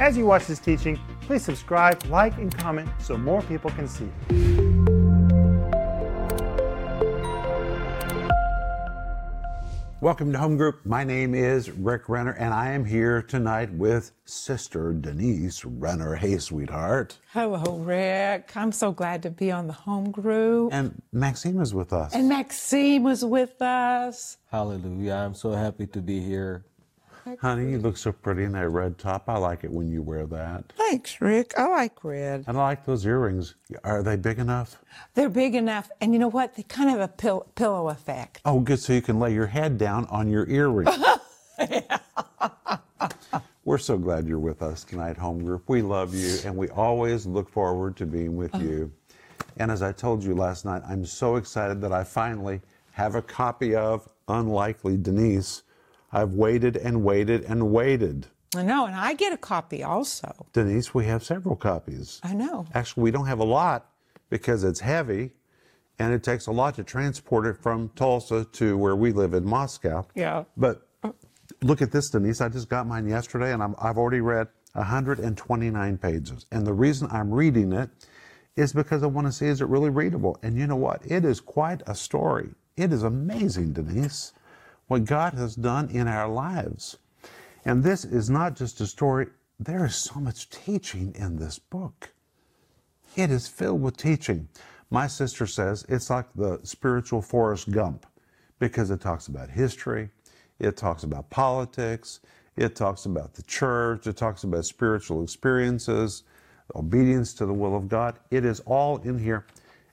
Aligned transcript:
As 0.00 0.16
you 0.16 0.24
watch 0.24 0.46
this 0.46 0.58
teaching, 0.58 0.98
please 1.20 1.44
subscribe, 1.44 2.02
like, 2.06 2.34
and 2.38 2.56
comment 2.56 2.88
so 3.00 3.18
more 3.18 3.42
people 3.42 3.70
can 3.72 3.86
see. 3.86 4.08
Welcome 10.00 10.32
to 10.32 10.38
Home 10.38 10.56
Group. 10.56 10.86
My 10.86 11.04
name 11.04 11.34
is 11.34 11.70
Rick 11.70 12.08
Renner, 12.08 12.32
and 12.32 12.54
I 12.54 12.70
am 12.70 12.86
here 12.86 13.20
tonight 13.20 13.70
with 13.74 14.12
Sister 14.24 14.94
Denise 14.94 15.66
Renner. 15.66 16.14
Hey, 16.14 16.38
sweetheart. 16.38 17.18
Hello, 17.34 17.76
Rick. 17.76 18.56
I'm 18.56 18.72
so 18.72 18.92
glad 18.92 19.22
to 19.24 19.30
be 19.30 19.52
on 19.52 19.66
the 19.66 19.74
home 19.74 20.10
group. 20.10 20.72
And 20.72 21.02
Maxine 21.12 21.60
is 21.60 21.74
with 21.74 21.92
us. 21.92 22.14
And 22.14 22.30
Maxine 22.30 23.02
was 23.02 23.22
with 23.22 23.60
us. 23.60 24.38
Hallelujah. 24.50 25.12
I'm 25.12 25.34
so 25.34 25.52
happy 25.52 25.86
to 25.88 26.00
be 26.00 26.20
here. 26.20 26.64
Honey, 27.40 27.70
you 27.72 27.78
look 27.78 27.96
so 27.96 28.12
pretty 28.12 28.44
in 28.44 28.52
that 28.52 28.68
red 28.68 28.98
top. 28.98 29.28
I 29.28 29.38
like 29.38 29.64
it 29.64 29.70
when 29.70 29.90
you 29.90 30.02
wear 30.02 30.26
that. 30.26 30.72
Thanks, 30.76 31.20
Rick. 31.20 31.52
I 31.56 31.68
like 31.68 32.02
red. 32.04 32.44
And 32.46 32.56
I 32.56 32.62
like 32.62 32.86
those 32.86 33.06
earrings. 33.06 33.54
Are 33.84 34.02
they 34.02 34.16
big 34.16 34.38
enough? 34.38 34.78
They're 35.14 35.28
big 35.28 35.54
enough. 35.54 35.90
And 36.00 36.12
you 36.12 36.18
know 36.18 36.28
what? 36.28 36.54
They 36.56 36.62
kind 36.62 36.88
of 36.88 36.98
have 36.98 37.10
a 37.10 37.12
pill- 37.12 37.46
pillow 37.54 37.88
effect. 37.88 38.40
Oh, 38.44 38.60
good. 38.60 38.80
So 38.80 38.92
you 38.92 39.02
can 39.02 39.18
lay 39.18 39.34
your 39.34 39.46
head 39.46 39.78
down 39.78 40.06
on 40.06 40.28
your 40.30 40.48
earring. 40.48 40.88
We're 43.64 43.78
so 43.78 43.98
glad 43.98 44.26
you're 44.26 44.38
with 44.38 44.62
us 44.62 44.84
tonight, 44.84 45.16
Home 45.18 45.44
Group. 45.44 45.68
We 45.68 45.82
love 45.82 46.14
you, 46.14 46.38
and 46.44 46.56
we 46.56 46.68
always 46.70 47.26
look 47.26 47.48
forward 47.48 47.96
to 47.98 48.06
being 48.06 48.36
with 48.36 48.50
oh. 48.54 48.60
you. 48.60 48.92
And 49.58 49.70
as 49.70 49.82
I 49.82 49.92
told 49.92 50.24
you 50.24 50.34
last 50.34 50.64
night, 50.64 50.82
I'm 50.88 51.04
so 51.04 51.36
excited 51.36 51.80
that 51.82 51.92
I 51.92 52.02
finally 52.02 52.62
have 52.92 53.14
a 53.14 53.22
copy 53.22 53.74
of 53.74 54.08
Unlikely 54.28 54.96
Denise. 54.96 55.62
I've 56.12 56.34
waited 56.34 56.76
and 56.76 57.04
waited 57.04 57.44
and 57.44 57.70
waited. 57.70 58.26
I 58.54 58.62
know. 58.62 58.86
And 58.86 58.96
I 58.96 59.14
get 59.14 59.32
a 59.32 59.36
copy 59.36 59.82
also. 59.82 60.46
Denise, 60.52 60.92
we 60.92 61.06
have 61.06 61.22
several 61.22 61.56
copies. 61.56 62.20
I 62.22 62.34
know. 62.34 62.66
Actually, 62.74 63.04
we 63.04 63.10
don't 63.12 63.26
have 63.26 63.38
a 63.38 63.44
lot 63.44 63.90
because 64.28 64.64
it's 64.64 64.80
heavy 64.80 65.30
and 65.98 66.12
it 66.12 66.24
takes 66.24 66.46
a 66.46 66.52
lot 66.52 66.74
to 66.76 66.84
transport 66.84 67.46
it 67.46 67.56
from 67.56 67.90
Tulsa 67.90 68.44
to 68.52 68.76
where 68.76 68.96
we 68.96 69.12
live 69.12 69.34
in 69.34 69.44
Moscow. 69.44 70.06
Yeah. 70.14 70.44
But 70.56 70.88
look 71.62 71.82
at 71.82 71.92
this, 71.92 72.10
Denise. 72.10 72.40
I 72.40 72.48
just 72.48 72.68
got 72.68 72.86
mine 72.86 73.06
yesterday 73.06 73.52
and 73.52 73.62
I'm, 73.62 73.76
I've 73.78 73.98
already 73.98 74.20
read 74.20 74.48
129 74.72 75.98
pages. 75.98 76.46
And 76.50 76.66
the 76.66 76.72
reason 76.72 77.08
I'm 77.12 77.30
reading 77.30 77.72
it 77.72 77.90
is 78.56 78.72
because 78.72 79.02
I 79.02 79.06
want 79.06 79.26
to 79.26 79.32
see 79.32 79.46
is 79.46 79.60
it 79.60 79.68
really 79.68 79.90
readable? 79.90 80.38
And 80.42 80.58
you 80.58 80.66
know 80.66 80.76
what? 80.76 81.02
It 81.04 81.24
is 81.24 81.40
quite 81.40 81.82
a 81.86 81.94
story. 81.94 82.50
It 82.76 82.92
is 82.92 83.02
amazing, 83.02 83.74
Denise, 83.74 84.32
what 84.90 85.04
God 85.04 85.34
has 85.34 85.54
done 85.54 85.88
in 85.90 86.08
our 86.08 86.28
lives. 86.28 86.96
And 87.64 87.84
this 87.84 88.04
is 88.04 88.28
not 88.28 88.56
just 88.56 88.80
a 88.80 88.88
story, 88.88 89.28
there 89.60 89.86
is 89.86 89.94
so 89.94 90.18
much 90.18 90.50
teaching 90.50 91.14
in 91.16 91.36
this 91.36 91.60
book. 91.60 92.10
It 93.14 93.30
is 93.30 93.46
filled 93.46 93.82
with 93.82 93.96
teaching. 93.96 94.48
My 94.90 95.06
sister 95.06 95.46
says 95.46 95.86
it's 95.88 96.10
like 96.10 96.26
the 96.34 96.58
spiritual 96.64 97.22
Forrest 97.22 97.70
Gump 97.70 98.04
because 98.58 98.90
it 98.90 99.00
talks 99.00 99.28
about 99.28 99.48
history, 99.48 100.10
it 100.58 100.76
talks 100.76 101.04
about 101.04 101.30
politics, 101.30 102.18
it 102.56 102.74
talks 102.74 103.06
about 103.06 103.34
the 103.34 103.44
church, 103.44 104.08
it 104.08 104.16
talks 104.16 104.42
about 104.42 104.64
spiritual 104.64 105.22
experiences, 105.22 106.24
obedience 106.74 107.32
to 107.34 107.46
the 107.46 107.54
will 107.54 107.76
of 107.76 107.88
God. 107.88 108.18
It 108.32 108.44
is 108.44 108.58
all 108.66 108.96
in 109.02 109.20
here. 109.20 109.46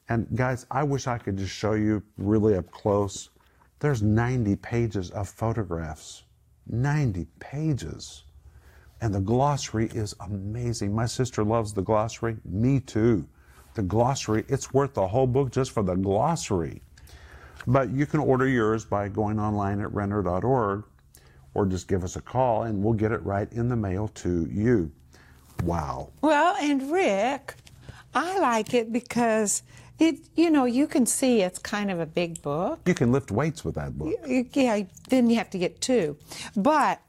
And 0.10 0.28
guys, 0.36 0.66
I 0.72 0.82
wish 0.82 1.06
I 1.06 1.20
could 1.20 1.38
just 1.38 1.54
show 1.54 1.74
you 1.74 2.02
really 2.18 2.56
up 2.56 2.72
close. 2.72 3.30
There's 3.80 4.02
90 4.02 4.56
pages 4.58 5.12
of 5.12 5.30
photographs. 5.30 6.24
90 6.68 7.28
pages. 7.40 8.24
And 9.02 9.14
the 9.14 9.20
glossary 9.20 9.88
is 9.94 10.16
amazing. 10.20 10.94
My 10.94 11.06
sister 11.06 11.44
loves 11.44 11.74
the 11.74 11.84
glossary. 11.84 12.38
Me 12.44 12.80
too. 12.80 13.28
The 13.76 13.84
glossary, 13.84 14.44
it's 14.48 14.74
worth 14.74 14.96
the 14.96 15.08
whole 15.08 15.28
book 15.28 15.52
just 15.52 15.72
for 15.72 15.84
the 15.84 15.96
glossary. 15.96 16.82
But 17.68 17.92
you 17.92 18.06
can 18.06 18.20
order 18.20 18.48
yours 18.48 18.86
by 18.86 19.10
going 19.10 19.40
online 19.40 19.82
at 19.82 19.94
renner.org 19.94 20.84
or 21.54 21.66
just 21.66 21.88
give 21.88 22.04
us 22.04 22.16
a 22.16 22.22
call 22.22 22.64
and 22.64 22.84
we'll 22.84 22.94
get 22.94 23.12
it 23.12 23.24
right 23.24 23.52
in 23.54 23.68
the 23.68 23.76
mail 23.76 24.08
to 24.10 24.48
you. 24.50 24.92
Wow. 25.64 26.12
Well, 26.22 26.56
and 26.60 26.92
Rick, 26.92 27.56
I 28.16 28.40
like 28.40 28.74
it 28.74 28.92
because 28.92 29.64
it, 30.00 30.20
you 30.36 30.50
know, 30.50 30.66
you 30.66 30.88
can 30.88 31.06
see 31.06 31.42
it's 31.42 31.60
kind 31.60 31.90
of 31.90 32.00
a 32.00 32.06
big 32.06 32.42
book. 32.42 32.80
You 32.86 32.94
can 32.94 33.12
lift 33.12 33.32
weights 33.32 33.66
with 33.66 33.76
that 33.76 33.98
book. 33.98 34.14
Yeah, 34.26 34.84
then 35.10 35.30
you 35.30 35.38
have 35.38 35.50
to 35.52 35.58
get 35.58 35.82
two. 35.82 36.18
But 36.56 37.02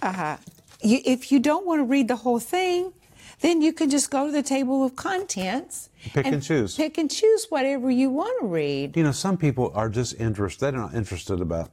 uh, 0.00 0.38
you, 0.82 1.00
if 1.04 1.30
you 1.30 1.38
don't 1.38 1.66
want 1.66 1.80
to 1.80 1.84
read 1.84 2.08
the 2.08 2.16
whole 2.16 2.40
thing, 2.40 2.92
then 3.40 3.60
you 3.60 3.72
can 3.72 3.90
just 3.90 4.10
go 4.10 4.26
to 4.26 4.32
the 4.32 4.42
table 4.42 4.84
of 4.84 4.96
contents. 4.96 5.90
Pick 6.14 6.26
and 6.26 6.42
choose. 6.42 6.76
Pick 6.76 6.96
and 6.96 7.10
choose 7.10 7.46
whatever 7.48 7.90
you 7.90 8.08
want 8.08 8.40
to 8.40 8.46
read. 8.46 8.96
You 8.96 9.02
know, 9.02 9.12
some 9.12 9.36
people 9.36 9.72
are 9.74 9.88
just 9.88 10.18
interested, 10.20 10.72
they're 10.72 10.80
not 10.80 10.94
interested 10.94 11.40
about. 11.40 11.70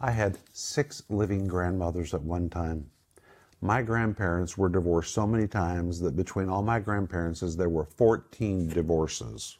I 0.00 0.12
had 0.12 0.38
six 0.52 1.02
living 1.08 1.46
grandmothers 1.48 2.14
at 2.14 2.22
one 2.22 2.48
time. 2.48 2.88
My 3.60 3.82
grandparents 3.82 4.56
were 4.56 4.68
divorced 4.68 5.12
so 5.12 5.26
many 5.26 5.48
times 5.48 5.98
that 6.00 6.14
between 6.14 6.48
all 6.48 6.62
my 6.62 6.78
grandparents, 6.78 7.40
there 7.56 7.68
were 7.68 7.84
14 7.84 8.68
divorces. 8.68 9.58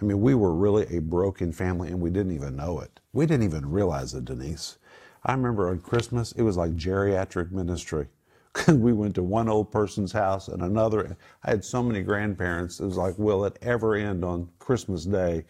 I 0.00 0.04
mean, 0.04 0.20
we 0.20 0.34
were 0.34 0.54
really 0.54 0.86
a 0.96 1.00
broken 1.00 1.52
family 1.52 1.88
and 1.88 2.00
we 2.00 2.10
didn't 2.10 2.32
even 2.32 2.56
know 2.56 2.80
it. 2.80 3.00
We 3.12 3.26
didn't 3.26 3.44
even 3.44 3.70
realize 3.70 4.14
it, 4.14 4.26
Denise. 4.26 4.78
I 5.24 5.32
remember 5.32 5.68
on 5.68 5.80
Christmas, 5.80 6.32
it 6.32 6.42
was 6.42 6.56
like 6.56 6.76
geriatric 6.76 7.50
ministry. 7.50 8.06
we 8.68 8.92
went 8.92 9.16
to 9.16 9.22
one 9.22 9.48
old 9.48 9.70
person's 9.70 10.12
house 10.12 10.48
and 10.48 10.62
another. 10.62 11.16
I 11.42 11.50
had 11.50 11.64
so 11.64 11.82
many 11.82 12.02
grandparents. 12.02 12.80
It 12.80 12.86
was 12.86 12.96
like, 12.96 13.18
will 13.18 13.44
it 13.44 13.58
ever 13.60 13.94
end 13.94 14.24
on 14.24 14.48
Christmas 14.58 15.04
Day? 15.04 15.44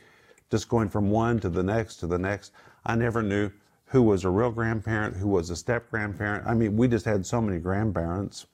Just 0.50 0.68
going 0.68 0.88
from 0.88 1.10
one 1.10 1.38
to 1.40 1.50
the 1.50 1.62
next 1.62 1.96
to 1.96 2.06
the 2.06 2.18
next. 2.18 2.52
I 2.86 2.96
never 2.96 3.22
knew 3.22 3.50
who 3.86 4.02
was 4.02 4.24
a 4.24 4.30
real 4.30 4.50
grandparent, 4.50 5.16
who 5.16 5.28
was 5.28 5.50
a 5.50 5.56
step 5.56 5.90
grandparent. 5.90 6.46
I 6.46 6.54
mean, 6.54 6.76
we 6.76 6.88
just 6.88 7.04
had 7.04 7.24
so 7.24 7.40
many 7.40 7.58
grandparents. 7.58 8.46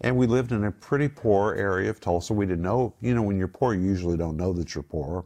And 0.00 0.16
we 0.16 0.26
lived 0.26 0.52
in 0.52 0.64
a 0.64 0.70
pretty 0.70 1.08
poor 1.08 1.54
area 1.54 1.90
of 1.90 2.00
Tulsa. 2.00 2.32
We 2.32 2.46
didn't 2.46 2.62
know, 2.62 2.94
you 3.00 3.14
know, 3.14 3.22
when 3.22 3.38
you're 3.38 3.48
poor, 3.48 3.74
you 3.74 3.82
usually 3.82 4.16
don't 4.16 4.36
know 4.36 4.52
that 4.52 4.74
you're 4.74 4.82
poor. 4.82 5.24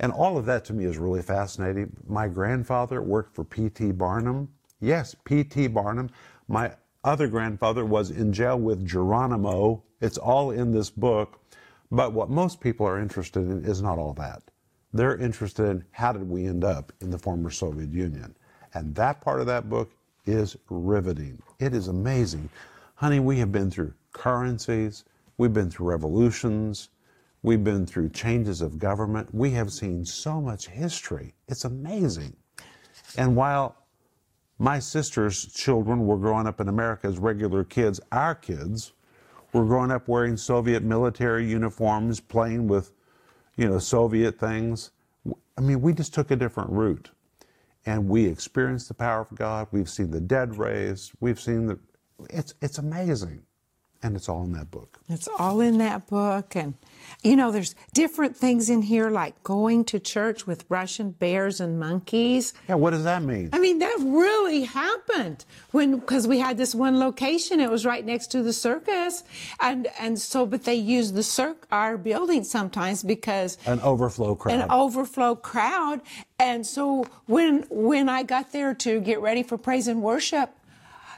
And 0.00 0.12
all 0.12 0.38
of 0.38 0.46
that 0.46 0.64
to 0.66 0.72
me 0.72 0.84
is 0.84 0.98
really 0.98 1.22
fascinating. 1.22 1.96
My 2.06 2.28
grandfather 2.28 3.02
worked 3.02 3.34
for 3.34 3.44
P.T. 3.44 3.92
Barnum. 3.92 4.48
Yes, 4.80 5.16
P.T. 5.24 5.66
Barnum. 5.68 6.10
My 6.46 6.72
other 7.02 7.26
grandfather 7.26 7.84
was 7.84 8.10
in 8.10 8.32
jail 8.32 8.58
with 8.58 8.86
Geronimo. 8.86 9.82
It's 10.00 10.18
all 10.18 10.52
in 10.52 10.72
this 10.72 10.90
book. 10.90 11.40
But 11.90 12.12
what 12.12 12.30
most 12.30 12.60
people 12.60 12.86
are 12.86 13.00
interested 13.00 13.40
in 13.40 13.64
is 13.64 13.82
not 13.82 13.98
all 13.98 14.12
that. 14.14 14.42
They're 14.92 15.16
interested 15.16 15.64
in 15.64 15.84
how 15.90 16.12
did 16.12 16.28
we 16.28 16.46
end 16.46 16.62
up 16.62 16.92
in 17.00 17.10
the 17.10 17.18
former 17.18 17.50
Soviet 17.50 17.90
Union. 17.92 18.36
And 18.74 18.94
that 18.94 19.20
part 19.20 19.40
of 19.40 19.46
that 19.46 19.68
book 19.68 19.90
is 20.26 20.56
riveting. 20.70 21.42
It 21.58 21.74
is 21.74 21.88
amazing. 21.88 22.48
Honey, 22.98 23.20
we 23.20 23.38
have 23.38 23.52
been 23.52 23.70
through 23.70 23.94
currencies, 24.12 25.04
we've 25.36 25.52
been 25.52 25.70
through 25.70 25.86
revolutions, 25.86 26.88
we've 27.44 27.62
been 27.62 27.86
through 27.86 28.08
changes 28.08 28.60
of 28.60 28.76
government. 28.76 29.32
We 29.32 29.52
have 29.52 29.72
seen 29.72 30.04
so 30.04 30.40
much 30.40 30.66
history. 30.66 31.32
It's 31.46 31.64
amazing. 31.64 32.34
And 33.16 33.36
while 33.36 33.76
my 34.58 34.80
sister's 34.80 35.46
children 35.46 36.08
were 36.08 36.16
growing 36.16 36.48
up 36.48 36.60
in 36.60 36.66
America 36.66 37.06
as 37.06 37.18
regular 37.20 37.62
kids, 37.62 38.00
our 38.10 38.34
kids 38.34 38.94
were 39.52 39.64
growing 39.64 39.92
up 39.92 40.08
wearing 40.08 40.36
Soviet 40.36 40.82
military 40.82 41.48
uniforms, 41.48 42.18
playing 42.18 42.66
with, 42.66 42.94
you 43.56 43.68
know, 43.68 43.78
Soviet 43.78 44.40
things. 44.40 44.90
I 45.56 45.60
mean, 45.60 45.80
we 45.82 45.92
just 45.92 46.14
took 46.14 46.32
a 46.32 46.36
different 46.36 46.70
route 46.70 47.10
and 47.86 48.08
we 48.08 48.26
experienced 48.26 48.88
the 48.88 48.94
power 48.94 49.20
of 49.20 49.38
God. 49.38 49.68
We've 49.70 49.88
seen 49.88 50.10
the 50.10 50.20
dead 50.20 50.58
raised. 50.58 51.12
We've 51.20 51.38
seen 51.38 51.66
the, 51.66 51.78
it's, 52.30 52.54
it's 52.60 52.78
amazing. 52.78 53.42
And 54.00 54.14
it's 54.14 54.28
all 54.28 54.44
in 54.44 54.52
that 54.52 54.70
book. 54.70 55.00
It's 55.08 55.26
all 55.40 55.60
in 55.60 55.78
that 55.78 56.06
book. 56.06 56.54
And, 56.54 56.74
you 57.24 57.34
know, 57.34 57.50
there's 57.50 57.74
different 57.94 58.36
things 58.36 58.70
in 58.70 58.82
here 58.82 59.10
like 59.10 59.42
going 59.42 59.84
to 59.86 59.98
church 59.98 60.46
with 60.46 60.64
Russian 60.68 61.10
bears 61.10 61.58
and 61.60 61.80
monkeys. 61.80 62.54
Yeah, 62.68 62.76
what 62.76 62.90
does 62.90 63.02
that 63.02 63.24
mean? 63.24 63.50
I 63.52 63.58
mean, 63.58 63.80
that 63.80 63.96
really 63.98 64.62
happened 64.62 65.44
when, 65.72 65.98
because 65.98 66.28
we 66.28 66.38
had 66.38 66.56
this 66.58 66.76
one 66.76 67.00
location, 67.00 67.58
it 67.58 67.68
was 67.70 67.84
right 67.84 68.06
next 68.06 68.28
to 68.28 68.42
the 68.44 68.52
circus. 68.52 69.24
And, 69.58 69.88
and 69.98 70.16
so, 70.16 70.46
but 70.46 70.62
they 70.62 70.76
used 70.76 71.14
the 71.16 71.24
circ, 71.24 71.66
our 71.72 71.98
building 71.98 72.44
sometimes 72.44 73.02
because 73.02 73.58
An 73.66 73.80
overflow 73.80 74.36
crowd. 74.36 74.60
an 74.60 74.70
overflow 74.70 75.34
crowd. 75.34 76.02
And 76.38 76.64
so 76.64 77.04
when, 77.26 77.64
when 77.68 78.08
I 78.08 78.22
got 78.22 78.52
there 78.52 78.74
to 78.74 79.00
get 79.00 79.20
ready 79.20 79.42
for 79.42 79.58
praise 79.58 79.88
and 79.88 80.02
worship, 80.04 80.50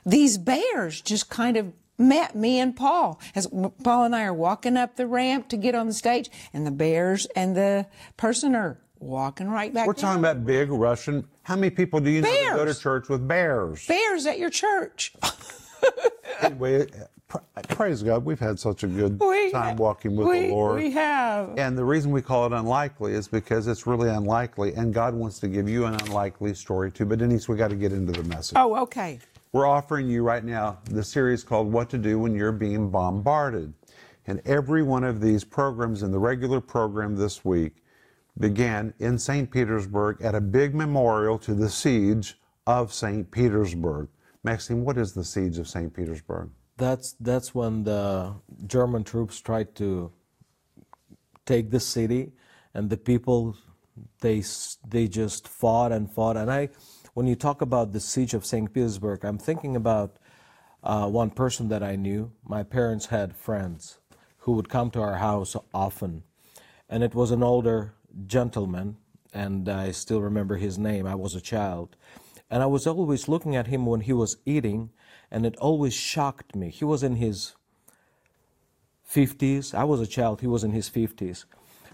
these 0.04 0.38
bears 0.38 1.00
just 1.00 1.30
kind 1.30 1.56
of 1.56 1.72
met 1.98 2.34
me 2.34 2.58
and 2.58 2.74
Paul 2.74 3.20
as 3.34 3.46
Paul 3.46 4.04
and 4.04 4.16
I 4.16 4.24
are 4.24 4.34
walking 4.34 4.76
up 4.76 4.96
the 4.96 5.06
ramp 5.06 5.48
to 5.48 5.56
get 5.56 5.74
on 5.74 5.86
the 5.86 5.92
stage, 5.92 6.30
and 6.52 6.66
the 6.66 6.70
bears 6.70 7.26
and 7.36 7.56
the 7.56 7.86
person 8.16 8.54
are 8.54 8.78
walking 8.98 9.48
right 9.48 9.72
back. 9.72 9.86
We're 9.86 9.92
down. 9.92 10.02
talking 10.02 10.20
about 10.20 10.46
big 10.46 10.70
Russian. 10.70 11.26
How 11.42 11.56
many 11.56 11.70
people 11.70 12.00
do 12.00 12.10
you 12.10 12.22
know 12.22 12.30
that 12.30 12.56
go 12.56 12.64
to 12.64 12.74
church 12.74 13.08
with 13.08 13.26
bears? 13.26 13.86
bears 13.86 14.26
at 14.26 14.38
your 14.38 14.50
church. 14.50 15.14
Anyway, 16.42 16.86
Praise 17.68 18.02
God, 18.02 18.24
we've 18.24 18.40
had 18.40 18.58
such 18.58 18.82
a 18.82 18.86
good 18.86 19.20
We 19.20 19.52
time 19.52 19.76
walking 19.76 20.16
with 20.16 20.26
we, 20.26 20.40
the 20.40 20.48
Lord. 20.48 20.76
We 20.76 20.90
have. 20.92 21.56
And 21.58 21.78
the 21.78 21.84
reason 21.84 22.10
we 22.10 22.22
call 22.22 22.46
it 22.46 22.52
unlikely 22.52 23.12
is 23.12 23.28
because 23.28 23.68
it's 23.68 23.86
really 23.86 24.08
unlikely, 24.08 24.74
and 24.74 24.92
God 24.92 25.14
wants 25.14 25.38
to 25.40 25.48
give 25.48 25.68
you 25.68 25.84
an 25.84 25.94
unlikely 25.94 26.54
story 26.54 26.90
too. 26.90 27.06
But 27.06 27.20
Denise, 27.20 27.48
we 27.48 27.56
got 27.56 27.70
to 27.70 27.76
get 27.76 27.92
into 27.92 28.12
the 28.12 28.24
message. 28.24 28.56
Oh, 28.56 28.76
okay. 28.82 29.20
We're 29.52 29.66
offering 29.66 30.08
you 30.08 30.22
right 30.22 30.44
now 30.44 30.78
the 30.84 31.02
series 31.02 31.42
called 31.42 31.72
What 31.72 31.90
to 31.90 31.98
Do 31.98 32.20
When 32.20 32.36
You're 32.36 32.52
Being 32.52 32.88
Bombarded. 32.88 33.74
And 34.28 34.40
every 34.44 34.84
one 34.84 35.02
of 35.02 35.20
these 35.20 35.42
programs 35.42 36.04
in 36.04 36.12
the 36.12 36.20
regular 36.20 36.60
program 36.60 37.16
this 37.16 37.44
week 37.44 37.82
began 38.38 38.94
in 39.00 39.18
St. 39.18 39.50
Petersburg 39.50 40.22
at 40.22 40.36
a 40.36 40.40
big 40.40 40.72
memorial 40.72 41.36
to 41.38 41.54
the 41.54 41.68
siege 41.68 42.38
of 42.64 42.92
St. 42.92 43.28
Petersburg. 43.28 44.08
Maxine, 44.44 44.84
what 44.84 44.96
is 44.96 45.14
the 45.14 45.24
siege 45.24 45.58
of 45.58 45.66
St. 45.66 45.92
Petersburg? 45.92 46.50
That's 46.76 47.16
that's 47.18 47.52
when 47.52 47.82
the 47.82 48.34
German 48.68 49.02
troops 49.02 49.40
tried 49.40 49.74
to 49.74 50.12
take 51.44 51.70
the 51.70 51.80
city, 51.80 52.32
and 52.72 52.88
the 52.88 52.96
people 52.96 53.56
they 54.20 54.44
they 54.88 55.08
just 55.08 55.48
fought 55.48 55.90
and 55.90 56.10
fought. 56.10 56.36
And 56.36 56.50
I, 56.50 56.68
when 57.14 57.26
you 57.26 57.34
talk 57.34 57.60
about 57.60 57.92
the 57.92 58.00
siege 58.00 58.34
of 58.34 58.46
Saint 58.46 58.72
Petersburg, 58.72 59.24
I'm 59.24 59.38
thinking 59.38 59.76
about 59.76 60.16
uh, 60.82 61.08
one 61.08 61.30
person 61.30 61.68
that 61.68 61.82
I 61.82 61.96
knew. 61.96 62.32
My 62.44 62.62
parents 62.62 63.06
had 63.06 63.36
friends 63.36 63.98
who 64.38 64.52
would 64.52 64.68
come 64.68 64.90
to 64.92 65.00
our 65.00 65.16
house 65.16 65.56
often, 65.74 66.22
and 66.88 67.02
it 67.02 67.14
was 67.14 67.30
an 67.30 67.42
older 67.42 67.94
gentleman, 68.26 68.96
and 69.32 69.68
I 69.68 69.90
still 69.90 70.20
remember 70.20 70.56
his 70.56 70.78
name. 70.78 71.06
I 71.06 71.14
was 71.14 71.34
a 71.34 71.40
child, 71.40 71.96
and 72.50 72.62
I 72.62 72.66
was 72.66 72.86
always 72.86 73.28
looking 73.28 73.56
at 73.56 73.66
him 73.66 73.86
when 73.86 74.00
he 74.00 74.12
was 74.12 74.36
eating, 74.46 74.90
and 75.30 75.44
it 75.44 75.56
always 75.56 75.94
shocked 75.94 76.54
me. 76.54 76.70
He 76.70 76.84
was 76.84 77.02
in 77.02 77.16
his 77.16 77.54
50s. 79.10 79.74
I 79.74 79.84
was 79.84 80.00
a 80.00 80.06
child, 80.06 80.40
he 80.40 80.46
was 80.46 80.64
in 80.64 80.70
his 80.70 80.88
50s. 80.88 81.44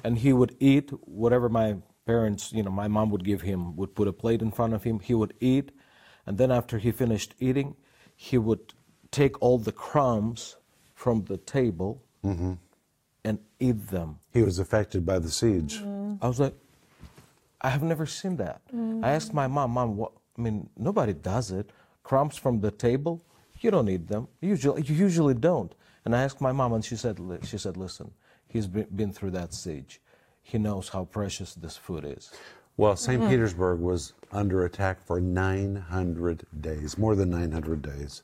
And 0.04 0.18
he 0.18 0.32
would 0.32 0.54
eat 0.60 0.90
whatever 1.06 1.48
my 1.48 1.76
parents, 2.06 2.52
you 2.52 2.62
know, 2.62 2.70
my 2.70 2.88
mom 2.88 3.10
would 3.10 3.24
give 3.24 3.42
him, 3.42 3.76
would 3.76 3.94
put 3.94 4.08
a 4.08 4.12
plate 4.12 4.40
in 4.40 4.50
front 4.50 4.72
of 4.72 4.84
him. 4.84 5.00
He 5.00 5.12
would 5.12 5.34
eat. 5.40 5.72
And 6.24 6.38
then 6.38 6.50
after 6.50 6.78
he 6.78 6.92
finished 6.92 7.34
eating, 7.38 7.76
he 8.14 8.38
would 8.38 8.72
take 9.10 9.40
all 9.42 9.58
the 9.58 9.72
crumbs 9.72 10.56
from 10.94 11.24
the 11.24 11.36
table 11.36 12.02
mm-hmm. 12.24 12.54
and 13.24 13.38
eat 13.60 13.88
them. 13.88 14.18
He 14.32 14.42
was 14.42 14.58
affected 14.58 15.04
by 15.04 15.18
the 15.18 15.30
siege. 15.30 15.80
Mm. 15.80 16.18
I 16.22 16.28
was 16.28 16.40
like, 16.40 16.54
I 17.60 17.70
have 17.70 17.82
never 17.82 18.06
seen 18.06 18.36
that. 18.36 18.62
Mm. 18.74 19.04
I 19.04 19.10
asked 19.10 19.34
my 19.34 19.46
mom, 19.46 19.72
Mom, 19.72 19.96
what? 19.96 20.12
I 20.38 20.42
mean, 20.42 20.68
nobody 20.76 21.12
does 21.12 21.50
it. 21.50 21.70
Crumbs 22.02 22.36
from 22.36 22.60
the 22.60 22.70
table, 22.70 23.22
you 23.60 23.70
don't 23.70 23.88
eat 23.88 24.06
them. 24.06 24.28
Usually, 24.40 24.82
you 24.82 24.94
usually 24.94 25.34
don't. 25.34 25.74
And 26.04 26.14
I 26.14 26.22
asked 26.22 26.40
my 26.40 26.52
mom, 26.52 26.72
and 26.74 26.84
she 26.84 26.94
said, 26.94 27.18
she 27.42 27.58
said, 27.58 27.76
listen, 27.76 28.12
he's 28.46 28.66
been, 28.66 28.86
been 28.94 29.12
through 29.12 29.32
that 29.32 29.54
siege. 29.54 30.00
He 30.46 30.58
knows 30.58 30.90
how 30.90 31.06
precious 31.06 31.54
this 31.54 31.76
food 31.76 32.04
is. 32.04 32.30
Well, 32.76 32.94
saint 32.94 33.28
Petersburg 33.28 33.80
was 33.80 34.12
under 34.30 34.64
attack 34.64 35.04
for 35.04 35.20
900 35.20 36.46
days, 36.60 36.96
more 36.96 37.16
than 37.16 37.30
900 37.30 37.82
days. 37.82 38.22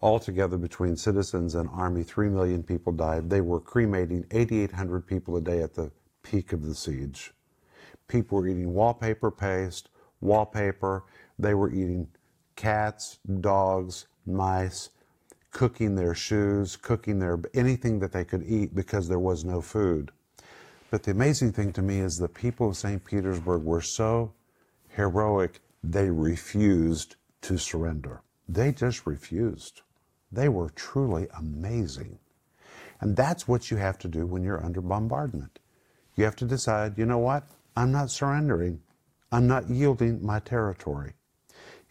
Altogether, 0.00 0.56
between 0.56 0.96
citizens 0.96 1.54
and 1.54 1.68
army, 1.70 2.02
3 2.02 2.30
million 2.30 2.62
people 2.62 2.94
died. 2.94 3.28
They 3.28 3.42
were 3.42 3.60
cremating 3.60 4.24
8,800 4.30 5.06
people 5.06 5.36
a 5.36 5.42
day 5.42 5.60
at 5.60 5.74
the 5.74 5.90
peak 6.22 6.54
of 6.54 6.64
the 6.64 6.74
siege. 6.74 7.34
People 8.08 8.38
were 8.38 8.48
eating 8.48 8.72
wallpaper 8.72 9.30
paste, 9.30 9.90
wallpaper. 10.22 11.04
They 11.38 11.52
were 11.52 11.70
eating 11.70 12.08
cats, 12.56 13.18
dogs, 13.40 14.06
mice, 14.24 14.88
cooking 15.50 15.94
their 15.94 16.14
shoes, 16.14 16.74
cooking 16.76 17.18
their 17.18 17.38
anything 17.52 17.98
that 17.98 18.12
they 18.12 18.24
could 18.24 18.44
eat 18.46 18.74
because 18.74 19.08
there 19.08 19.18
was 19.18 19.44
no 19.44 19.60
food. 19.60 20.10
But 20.90 21.02
the 21.02 21.10
amazing 21.10 21.52
thing 21.52 21.72
to 21.72 21.82
me 21.82 22.00
is 22.00 22.16
the 22.16 22.28
people 22.28 22.68
of 22.68 22.76
St. 22.76 23.04
Petersburg 23.04 23.62
were 23.62 23.80
so 23.80 24.32
heroic, 24.94 25.60
they 25.82 26.08
refused 26.08 27.16
to 27.42 27.58
surrender. 27.58 28.22
They 28.48 28.72
just 28.72 29.06
refused. 29.06 29.82
They 30.30 30.48
were 30.48 30.70
truly 30.70 31.26
amazing. 31.36 32.18
And 33.00 33.16
that's 33.16 33.46
what 33.46 33.70
you 33.70 33.76
have 33.76 33.98
to 33.98 34.08
do 34.08 34.26
when 34.26 34.42
you're 34.42 34.64
under 34.64 34.80
bombardment. 34.80 35.58
You 36.16 36.24
have 36.24 36.36
to 36.36 36.44
decide, 36.44 36.96
you 36.96 37.06
know 37.06 37.18
what? 37.18 37.44
I'm 37.76 37.90
not 37.90 38.10
surrendering. 38.10 38.80
I'm 39.32 39.46
not 39.46 39.68
yielding 39.68 40.24
my 40.24 40.38
territory. 40.38 41.12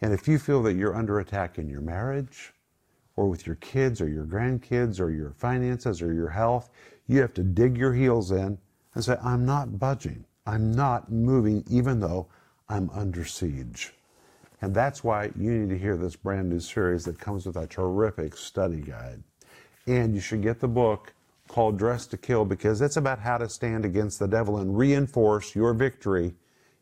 And 0.00 0.12
if 0.12 0.26
you 0.26 0.38
feel 0.38 0.62
that 0.62 0.74
you're 0.74 0.96
under 0.96 1.20
attack 1.20 1.58
in 1.58 1.68
your 1.68 1.80
marriage, 1.80 2.52
or 3.16 3.28
with 3.28 3.46
your 3.46 3.56
kids, 3.56 4.00
or 4.00 4.08
your 4.08 4.24
grandkids, 4.24 4.98
or 4.98 5.10
your 5.10 5.30
finances, 5.30 6.02
or 6.02 6.12
your 6.12 6.30
health, 6.30 6.70
you 7.06 7.20
have 7.20 7.34
to 7.34 7.42
dig 7.42 7.76
your 7.76 7.92
heels 7.92 8.32
in 8.32 8.58
and 8.94 9.04
say, 9.04 9.16
I'm 9.22 9.44
not 9.44 9.78
budging. 9.78 10.24
I'm 10.46 10.72
not 10.72 11.10
moving, 11.10 11.64
even 11.68 12.00
though 12.00 12.28
I'm 12.68 12.90
under 12.90 13.24
siege. 13.24 13.92
And 14.62 14.74
that's 14.74 15.04
why 15.04 15.30
you 15.36 15.50
need 15.50 15.70
to 15.70 15.78
hear 15.78 15.96
this 15.96 16.16
brand 16.16 16.48
new 16.48 16.60
series 16.60 17.04
that 17.04 17.18
comes 17.18 17.46
with 17.46 17.56
a 17.56 17.66
terrific 17.66 18.36
study 18.36 18.80
guide. 18.80 19.22
And 19.86 20.14
you 20.14 20.20
should 20.20 20.42
get 20.42 20.60
the 20.60 20.68
book 20.68 21.12
called 21.48 21.78
Dress 21.78 22.06
to 22.08 22.16
Kill 22.16 22.44
because 22.44 22.80
it's 22.80 22.96
about 22.96 23.18
how 23.18 23.38
to 23.38 23.48
stand 23.48 23.84
against 23.84 24.18
the 24.18 24.26
devil 24.26 24.58
and 24.58 24.76
reinforce 24.76 25.54
your 25.54 25.74
victory 25.74 26.34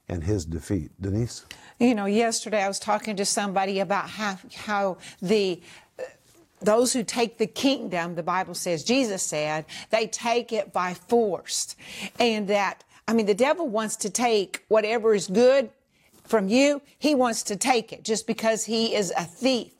and 0.08 0.22
his 0.22 0.44
defeat. 0.44 0.90
Denise? 1.00 1.44
You 1.78 1.94
know, 1.94 2.06
yesterday 2.06 2.62
I 2.62 2.68
was 2.68 2.78
talking 2.78 3.16
to 3.16 3.24
somebody 3.24 3.80
about 3.80 4.08
how 4.10 4.38
how 4.54 4.98
the 5.20 5.60
those 6.64 6.92
who 6.92 7.02
take 7.02 7.38
the 7.38 7.46
kingdom, 7.46 8.14
the 8.14 8.22
Bible 8.22 8.54
says, 8.54 8.84
Jesus 8.84 9.22
said, 9.22 9.66
they 9.90 10.06
take 10.06 10.52
it 10.52 10.72
by 10.72 10.94
force. 10.94 11.76
And 12.18 12.48
that, 12.48 12.84
I 13.06 13.12
mean, 13.12 13.26
the 13.26 13.34
devil 13.34 13.68
wants 13.68 13.96
to 13.96 14.10
take 14.10 14.64
whatever 14.68 15.14
is 15.14 15.26
good 15.26 15.70
from 16.24 16.48
you, 16.48 16.80
he 16.98 17.14
wants 17.14 17.42
to 17.44 17.56
take 17.56 17.92
it 17.92 18.04
just 18.04 18.26
because 18.26 18.64
he 18.64 18.94
is 18.94 19.12
a 19.16 19.24
thief. 19.24 19.72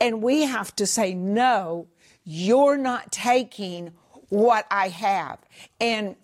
And 0.00 0.22
we 0.22 0.42
have 0.42 0.74
to 0.76 0.86
say, 0.86 1.14
no, 1.14 1.86
you're 2.24 2.78
not 2.78 3.12
taking 3.12 3.92
what 4.28 4.66
I 4.70 4.88
have. 4.88 5.38
And 5.80 6.16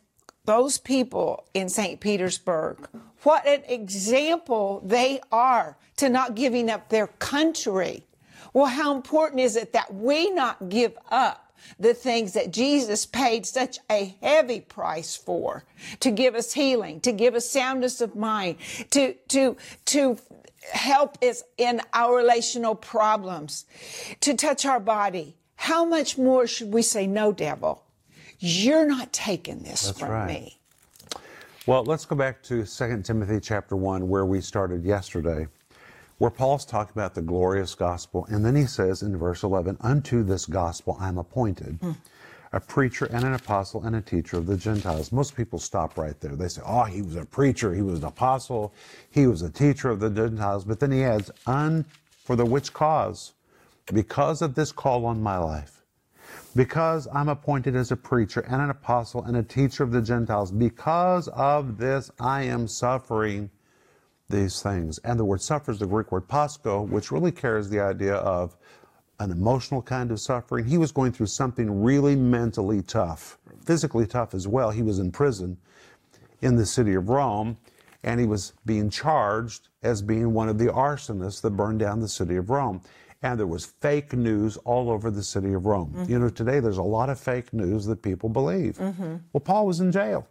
those 0.46 0.78
people 0.78 1.44
in 1.52 1.69
St. 1.69 2.00
Petersburg, 2.00 2.88
what 3.22 3.46
an 3.46 3.62
example 3.69 4.82
they 4.84 5.20
are 5.31 5.76
to 5.99 6.08
not 6.08 6.34
giving 6.34 6.70
up 6.70 6.88
their 6.88 7.08
country. 7.08 8.05
Well, 8.53 8.67
how 8.67 8.95
important 8.95 9.41
is 9.41 9.56
it 9.56 9.73
that 9.73 9.95
we 9.95 10.31
not 10.31 10.69
give 10.69 10.97
up 11.11 11.53
the 11.79 11.95
things 11.95 12.33
that 12.33 12.53
Jesus 12.53 13.05
paid 13.06 13.46
such 13.46 13.79
a 13.91 14.17
heavy 14.22 14.61
price 14.61 15.17
for 15.17 15.65
to 16.01 16.11
give 16.11 16.34
us 16.34 16.53
healing, 16.53 17.01
to 17.01 17.13
give 17.13 17.34
us 17.34 17.49
soundness 17.49 18.01
of 18.01 18.17
mind, 18.17 18.56
to, 18.91 19.15
to, 19.29 19.56
to 19.87 20.19
help 20.72 21.22
us 21.22 21.43
in 21.56 21.81
our 21.93 22.17
relational 22.17 22.75
problems, 22.75 23.65
to 24.20 24.34
touch 24.34 24.65
our 24.65 24.81
body. 24.81 25.37
How 25.56 25.84
much 25.84 26.17
more 26.17 26.46
should 26.46 26.72
we 26.72 26.82
say, 26.82 27.06
no, 27.06 27.32
devil? 27.32 27.84
You're 28.39 28.87
not 28.87 29.13
taking 29.13 29.61
this 29.61 29.87
That's 29.87 29.99
from 29.99 30.11
right. 30.11 30.27
me. 30.29 30.58
Well, 31.67 31.84
let's 31.84 32.06
go 32.06 32.17
back 32.17 32.43
to 32.44 32.65
2 32.65 33.03
Timothy 33.03 33.41
chapter 33.41 33.77
1, 33.77 34.08
where 34.08 34.25
we 34.25 34.41
started 34.41 34.84
yesterday, 34.84 35.49
where 36.19 36.31
Paul's 36.31 36.65
talking 36.65 36.93
about 36.93 37.15
the 37.15 37.22
glorious 37.22 37.75
gospel. 37.75 38.27
And 38.29 38.44
then 38.44 38.56
he 38.56 38.67
says 38.67 39.03
in 39.03 39.17
verse 39.17 39.43
11, 39.43 39.79
Unto 39.81 40.22
this 40.22 40.46
gospel 40.46 40.96
I'm 41.01 41.17
appointed, 41.17 41.79
hmm. 41.81 41.93
a 42.53 42.60
preacher 42.60 43.06
and 43.06 43.25
an 43.25 43.34
apostle 43.34 43.84
and 43.84 43.96
a 43.96 44.01
teacher 44.01 44.37
of 44.37 44.46
the 44.46 44.56
Gentiles. 44.56 45.13
Most 45.13 45.37
people 45.37 45.58
stop 45.58 45.96
right 45.96 46.19
there. 46.20 46.34
They 46.37 46.48
say, 46.48 46.63
Oh, 46.67 46.84
he 46.84 47.03
was 47.03 47.17
a 47.17 47.25
preacher, 47.25 47.72
he 47.75 47.82
was 47.82 48.01
an 48.01 48.06
apostle, 48.06 48.75
he 49.10 49.27
was 49.27 49.43
a 49.43 49.51
teacher 49.51 49.91
of 49.91 50.01
the 50.01 50.10
Gentiles. 50.10 50.65
But 50.65 50.81
then 50.81 50.93
he 50.93 51.05
adds, 51.05 51.31
Un 51.46 51.84
for 52.25 52.37
the 52.37 52.44
which 52.44 52.72
cause? 52.72 53.32
Because 53.93 54.43
of 54.43 54.55
this 54.55 54.72
call 54.72 55.06
on 55.06 55.22
my 55.22 55.39
life 55.39 55.79
because 56.55 57.06
I'm 57.13 57.29
appointed 57.29 57.77
as 57.77 57.93
a 57.93 57.96
preacher 57.96 58.41
and 58.41 58.60
an 58.60 58.70
apostle 58.70 59.22
and 59.25 59.37
a 59.37 59.43
teacher 59.43 59.82
of 59.84 59.93
the 59.93 60.03
Gentiles, 60.03 60.51
because 60.51 61.29
of 61.29 61.79
this 61.79 62.10
I 62.19 62.43
am 62.43 62.67
suffering 62.67 63.51
these 64.29 64.63
things. 64.63 64.99
And 64.99 65.19
the 65.19 65.25
word 65.25 65.41
suffer 65.41 65.70
is 65.70 65.79
the 65.79 65.87
Greek 65.87 66.13
word 66.13 66.29
pascho, 66.29 66.82
which 66.82 67.11
really 67.11 67.32
carries 67.32 67.70
the 67.70 67.81
idea 67.81 68.15
of 68.15 68.56
an 69.20 69.31
emotional 69.31 69.82
kind 69.82 70.11
of 70.11 70.20
suffering. 70.20 70.65
He 70.65 70.79
was 70.79 70.93
going 70.93 71.13
through 71.13 71.27
something 71.27 71.82
really 71.82 72.15
mentally 72.15 72.82
tough, 72.82 73.39
physically 73.65 74.06
tough 74.06 74.35
as 74.35 74.47
well. 74.47 74.70
He 74.70 74.82
was 74.82 74.99
in 74.99 75.11
prison 75.11 75.56
in 76.41 76.56
the 76.56 76.67
city 76.67 76.94
of 76.94 77.08
Rome, 77.08 77.56
and 78.05 78.20
he 78.20 78.27
was 78.27 78.53
being 78.65 78.91
charged 78.91 79.69
as 79.82 80.03
being 80.03 80.32
one 80.32 80.49
of 80.49 80.58
the 80.58 80.67
arsonists 80.67 81.41
that 81.41 81.51
burned 81.51 81.81
down 81.81 82.01
the 82.01 82.08
city 82.08 82.37
of 82.37 82.51
Rome. 82.51 82.81
And 83.23 83.41
there 83.41 83.49
was 83.49 83.67
fake 83.67 84.13
news 84.13 84.56
all 84.58 84.91
over 84.91 85.11
the 85.11 85.25
city 85.25 85.53
of 85.53 85.67
Rome. 85.67 86.06
You 86.08 86.20
know, 86.20 86.29
today 86.29 86.61
there's 86.61 86.79
a 86.79 86.82
lot 86.82 87.11
of 87.11 87.19
fake 87.19 87.53
news 87.53 87.87
that 87.87 88.01
people 88.01 88.29
believe. 88.29 88.77
Mm-hmm. 88.77 89.17
Well, 89.32 89.41
Paul 89.41 89.67
was 89.67 89.81
in 89.81 89.91
jail. 89.91 90.29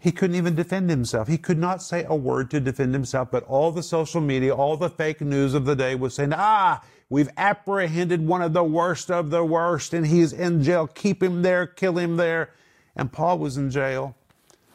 He 0.00 0.12
couldn't 0.12 0.36
even 0.36 0.54
defend 0.54 0.88
himself. 0.90 1.28
He 1.28 1.38
could 1.38 1.58
not 1.58 1.82
say 1.82 2.04
a 2.08 2.16
word 2.16 2.50
to 2.50 2.60
defend 2.60 2.94
himself, 2.94 3.30
but 3.30 3.44
all 3.44 3.70
the 3.70 3.82
social 3.82 4.20
media, 4.20 4.54
all 4.54 4.76
the 4.76 4.88
fake 4.88 5.20
news 5.20 5.54
of 5.54 5.66
the 5.66 5.76
day 5.76 5.94
was 5.94 6.14
saying, 6.14 6.32
ah, 6.34 6.82
We've 7.10 7.28
apprehended 7.36 8.24
one 8.24 8.40
of 8.40 8.52
the 8.52 8.62
worst 8.62 9.10
of 9.10 9.30
the 9.30 9.44
worst, 9.44 9.92
and 9.92 10.06
he's 10.06 10.32
in 10.32 10.62
jail. 10.62 10.86
Keep 10.86 11.24
him 11.24 11.42
there, 11.42 11.66
kill 11.66 11.98
him 11.98 12.16
there. 12.16 12.50
And 12.94 13.12
Paul 13.12 13.40
was 13.40 13.56
in 13.56 13.68
jail, 13.68 14.14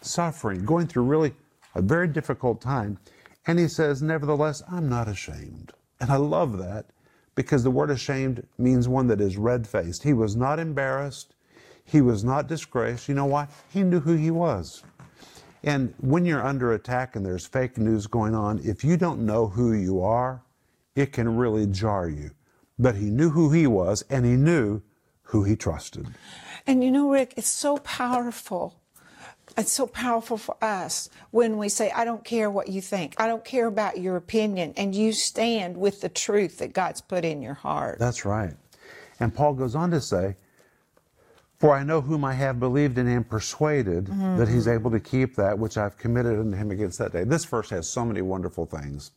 suffering, 0.01 0.65
going 0.65 0.88
through 0.88 1.03
really 1.03 1.34
a 1.74 1.82
very 1.82 2.10
difficult 2.10 2.60
time. 2.60 3.00
And 3.48 3.58
he 3.58 3.70
says, 3.70 4.01
Nevertheless, 4.01 4.62
I'm 4.70 4.89
not 4.89 5.08
ashamed. 5.08 5.72
And 6.01 6.12
I 6.12 6.17
love 6.17 6.58
that 6.58 6.88
because 7.36 7.63
the 7.63 7.72
word 7.72 7.89
ashamed 7.89 8.46
means 8.58 8.89
one 8.89 9.08
that 9.08 9.22
is 9.22 9.38
red 9.38 9.65
faced. 9.65 10.03
He 10.03 10.12
was 10.12 10.36
not 10.36 10.60
embarrassed. 10.60 11.34
He 11.86 12.01
was 12.01 12.25
not 12.25 12.48
disgraced. 12.48 13.08
You 13.08 13.15
know 13.15 13.25
why? 13.25 13.48
He 13.72 13.82
knew 13.82 14.01
who 14.01 14.15
he 14.15 14.32
was. 14.32 14.84
And 15.65 15.95
when 16.00 16.25
you're 16.25 16.45
under 16.45 16.74
attack 16.74 17.15
and 17.15 17.25
there's 17.25 17.48
fake 17.48 17.79
news 17.79 18.05
going 18.05 18.36
on, 18.36 18.62
if 18.63 18.84
you 18.84 18.98
don't 18.98 19.25
know 19.25 19.48
who 19.48 19.74
you 19.74 20.01
are, 20.01 20.43
it 20.95 21.12
can 21.12 21.36
really 21.36 21.65
jar 21.65 22.07
you. 22.07 22.31
But 22.77 22.95
he 22.95 23.10
knew 23.10 23.31
who 23.31 23.51
he 23.51 23.65
was 23.65 24.03
and 24.10 24.25
he 24.25 24.34
knew 24.34 24.84
who 25.24 25.43
he 25.43 25.55
trusted. 25.55 26.07
And 26.67 26.84
you 26.84 26.91
know, 26.91 27.10
Rick, 27.10 27.34
it's 27.36 27.48
so 27.48 27.77
powerful. 27.77 28.79
It's 29.57 29.72
so 29.72 29.88
powerful 29.88 30.38
for 30.38 30.55
us 30.63 31.10
when 31.31 31.57
we 31.57 31.69
say, 31.69 31.89
I 31.91 32.05
don't 32.05 32.24
care 32.24 32.51
what 32.51 32.67
you 32.67 32.81
think. 32.81 33.15
I 33.17 33.25
don't 33.25 33.43
care 33.43 33.65
about 33.65 33.98
your 33.98 34.17
opinion. 34.17 34.74
And 34.77 34.93
you 34.93 35.13
stand 35.13 35.77
with 35.77 36.01
the 36.01 36.10
truth 36.10 36.60
that 36.60 36.74
God's 36.74 37.01
put 37.01 37.25
in 37.25 37.41
your 37.41 37.53
heart. 37.55 37.98
That's 37.98 38.24
right. 38.24 38.53
And 39.19 39.34
Paul 39.34 39.53
goes 39.53 39.74
on 39.74 39.91
to 39.91 40.01
say, 40.01 40.36
For 41.57 41.74
I 41.74 41.83
know 41.83 42.01
whom 42.01 42.25
I 42.25 42.33
have 42.33 42.59
believed 42.59 42.97
and 42.97 43.07
am 43.09 43.24
persuaded 43.24 44.05
mm-hmm. 44.05 44.38
that 44.38 44.50
he's 44.50 44.67
able 44.67 44.91
to 44.91 45.00
keep 45.00 45.35
that 45.35 45.57
which 45.57 45.77
I've 45.77 45.97
committed 45.97 46.38
unto 46.38 46.57
him 46.57 46.71
against 46.71 47.00
that 47.00 47.13
day. 47.13 47.24
This 47.24 47.45
verse 47.45 47.69
has 47.69 47.88
so 47.89 48.03
many 48.03 48.21
wonderful 48.21 48.65
things. 48.65 49.12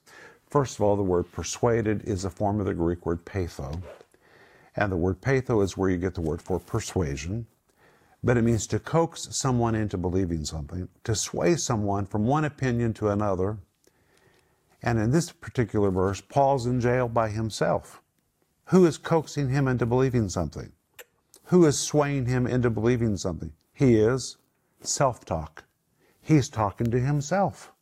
First 0.49 0.77
of 0.77 0.83
all, 0.83 0.97
the 0.97 1.03
word 1.03 1.31
persuaded 1.33 2.05
is 2.05 2.25
a 2.25 2.31
form 2.31 2.61
of 2.61 2.67
the 2.67 2.75
Greek 2.75 3.05
word 3.05 3.25
peitho. 3.25 3.83
And 4.77 4.93
the 4.93 4.97
word 4.97 5.21
peitho 5.21 5.63
is 5.63 5.77
where 5.77 5.91
you 5.91 5.99
get 5.99 6.15
the 6.15 6.21
word 6.21 6.41
for 6.41 6.61
persuasion. 6.61 7.47
But 8.23 8.37
it 8.37 8.43
means 8.43 8.67
to 8.69 8.79
coax 8.79 9.29
someone 9.31 9.75
into 9.75 9.99
believing 9.99 10.45
something, 10.45 10.89
to 11.05 11.15
sway 11.15 11.57
someone 11.57 12.07
from 12.07 12.25
one 12.25 12.45
opinion 12.45 12.95
to 12.95 13.09
another. 13.09 13.59
And 14.83 14.99
in 14.99 15.11
this 15.11 15.33
particular 15.33 15.91
verse, 15.91 16.21
Paul's 16.21 16.67
in 16.67 16.81
jail 16.81 17.09
by 17.09 17.29
himself. 17.31 18.01
Who 18.67 18.87
is 18.87 18.99
coaxing 18.99 19.49
him 19.49 19.67
into 19.67 19.87
believing 19.87 20.29
something? 20.29 20.73
Who 21.49 21.65
is 21.65 21.79
swaying 21.79 22.27
him 22.27 22.47
into 22.47 22.69
believing 22.69 23.17
something? 23.17 23.53
He 23.73 23.97
is 23.97 24.37
self 24.83 25.25
talk. 25.25 25.65
He's 26.21 26.51
talking 26.51 26.91
to 26.91 27.01
himself. 27.01 27.73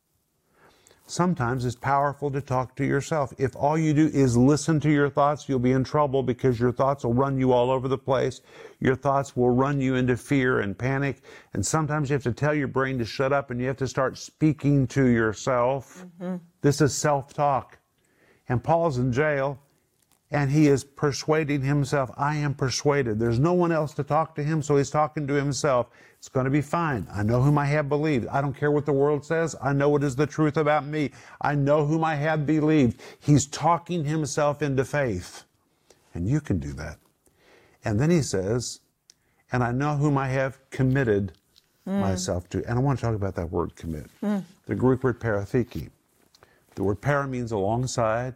Sometimes 1.04 1.64
it's 1.64 1.74
powerful 1.74 2.30
to 2.30 2.40
talk 2.40 2.76
to 2.76 2.84
yourself. 2.84 3.32
If 3.38 3.56
all 3.56 3.76
you 3.76 3.92
do 3.92 4.06
is 4.06 4.36
listen 4.36 4.78
to 4.80 4.90
your 4.90 5.10
thoughts, 5.10 5.48
you'll 5.48 5.58
be 5.58 5.72
in 5.72 5.82
trouble 5.82 6.22
because 6.22 6.60
your 6.60 6.70
thoughts 6.70 7.04
will 7.04 7.14
run 7.14 7.40
you 7.40 7.52
all 7.52 7.72
over 7.72 7.88
the 7.88 7.98
place. 7.98 8.40
Your 8.78 8.94
thoughts 8.94 9.36
will 9.36 9.50
run 9.50 9.80
you 9.80 9.96
into 9.96 10.16
fear 10.16 10.60
and 10.60 10.78
panic. 10.78 11.22
And 11.52 11.66
sometimes 11.66 12.08
you 12.08 12.14
have 12.14 12.22
to 12.22 12.32
tell 12.32 12.54
your 12.54 12.68
brain 12.68 12.98
to 12.98 13.04
shut 13.04 13.32
up 13.32 13.50
and 13.50 13.60
you 13.60 13.66
have 13.66 13.76
to 13.78 13.88
start 13.88 14.16
speaking 14.16 14.86
to 14.88 15.06
yourself. 15.06 16.06
Mm-hmm. 16.20 16.36
This 16.60 16.80
is 16.80 16.94
self 16.94 17.34
talk. 17.34 17.78
And 18.48 18.62
Paul's 18.62 18.98
in 18.98 19.12
jail 19.12 19.58
and 20.30 20.50
he 20.50 20.66
is 20.66 20.82
persuading 20.82 21.62
himself. 21.62 22.10
I 22.16 22.36
am 22.36 22.54
persuaded. 22.54 23.18
There's 23.18 23.38
no 23.38 23.52
one 23.52 23.70
else 23.70 23.94
to 23.94 24.02
talk 24.02 24.34
to 24.36 24.42
him, 24.42 24.60
so 24.60 24.76
he's 24.76 24.90
talking 24.90 25.26
to 25.28 25.34
himself. 25.34 25.88
It's 26.18 26.28
going 26.28 26.44
to 26.44 26.50
be 26.50 26.62
fine. 26.62 27.06
I 27.12 27.22
know 27.22 27.40
whom 27.40 27.58
I 27.58 27.66
have 27.66 27.88
believed. 27.88 28.26
I 28.28 28.40
don't 28.40 28.56
care 28.56 28.72
what 28.72 28.86
the 28.86 28.92
world 28.92 29.24
says. 29.24 29.54
I 29.62 29.72
know 29.72 29.88
what 29.88 30.02
is 30.02 30.16
the 30.16 30.26
truth 30.26 30.56
about 30.56 30.84
me. 30.84 31.12
I 31.40 31.54
know 31.54 31.86
whom 31.86 32.02
I 32.02 32.16
have 32.16 32.46
believed. 32.46 33.00
He's 33.20 33.46
talking 33.46 34.04
himself 34.04 34.62
into 34.62 34.84
faith. 34.84 35.44
And 36.14 36.26
you 36.26 36.40
can 36.40 36.58
do 36.58 36.72
that. 36.72 36.98
And 37.84 38.00
then 38.00 38.10
he 38.10 38.22
says, 38.22 38.80
and 39.52 39.62
I 39.62 39.70
know 39.70 39.96
whom 39.96 40.18
I 40.18 40.28
have 40.28 40.58
committed 40.70 41.32
hmm. 41.84 42.00
myself 42.00 42.48
to. 42.48 42.64
And 42.68 42.78
I 42.78 42.82
want 42.82 42.98
to 42.98 43.04
talk 43.04 43.14
about 43.14 43.36
that 43.36 43.50
word 43.50 43.76
commit. 43.76 44.06
Hmm. 44.20 44.38
The 44.66 44.74
Greek 44.74 45.04
word 45.04 45.20
paratheke. 45.20 45.90
The 46.74 46.82
word 46.82 47.00
para 47.00 47.28
means 47.28 47.52
alongside, 47.52 48.34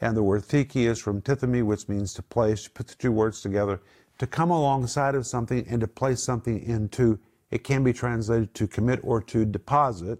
and 0.00 0.16
the 0.16 0.22
word 0.22 0.42
theke 0.42 0.76
is 0.76 0.98
from 0.98 1.22
tithemi, 1.22 1.62
which 1.62 1.88
means 1.88 2.12
to 2.14 2.22
place, 2.22 2.68
put 2.68 2.88
the 2.88 2.94
two 2.94 3.12
words 3.12 3.40
together, 3.40 3.80
to 4.18 4.26
come 4.26 4.50
alongside 4.50 5.14
of 5.14 5.26
something 5.26 5.66
and 5.68 5.80
to 5.80 5.88
place 5.88 6.22
something 6.22 6.62
into. 6.62 7.18
It 7.50 7.64
can 7.64 7.84
be 7.84 7.92
translated 7.92 8.54
to 8.54 8.66
commit 8.66 9.00
or 9.02 9.22
to 9.22 9.44
deposit. 9.44 10.18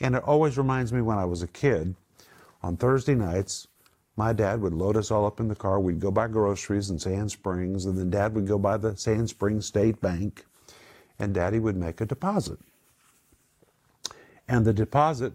And 0.00 0.14
it 0.14 0.22
always 0.24 0.58
reminds 0.58 0.92
me 0.92 1.00
when 1.00 1.18
I 1.18 1.24
was 1.24 1.42
a 1.42 1.46
kid, 1.46 1.94
on 2.62 2.76
Thursday 2.76 3.14
nights, 3.14 3.68
my 4.16 4.32
dad 4.32 4.60
would 4.60 4.74
load 4.74 4.96
us 4.96 5.10
all 5.10 5.26
up 5.26 5.40
in 5.40 5.48
the 5.48 5.54
car. 5.54 5.80
We'd 5.80 6.00
go 6.00 6.10
buy 6.10 6.28
groceries 6.28 6.90
in 6.90 6.98
Sand 6.98 7.30
Springs, 7.30 7.86
and 7.86 7.96
then 7.96 8.10
dad 8.10 8.34
would 8.34 8.46
go 8.46 8.58
by 8.58 8.76
the 8.76 8.96
Sand 8.96 9.30
Springs 9.30 9.66
State 9.66 10.00
Bank, 10.00 10.44
and 11.18 11.32
daddy 11.32 11.58
would 11.58 11.76
make 11.76 12.00
a 12.00 12.06
deposit. 12.06 12.58
And 14.48 14.64
the 14.64 14.72
deposit, 14.72 15.32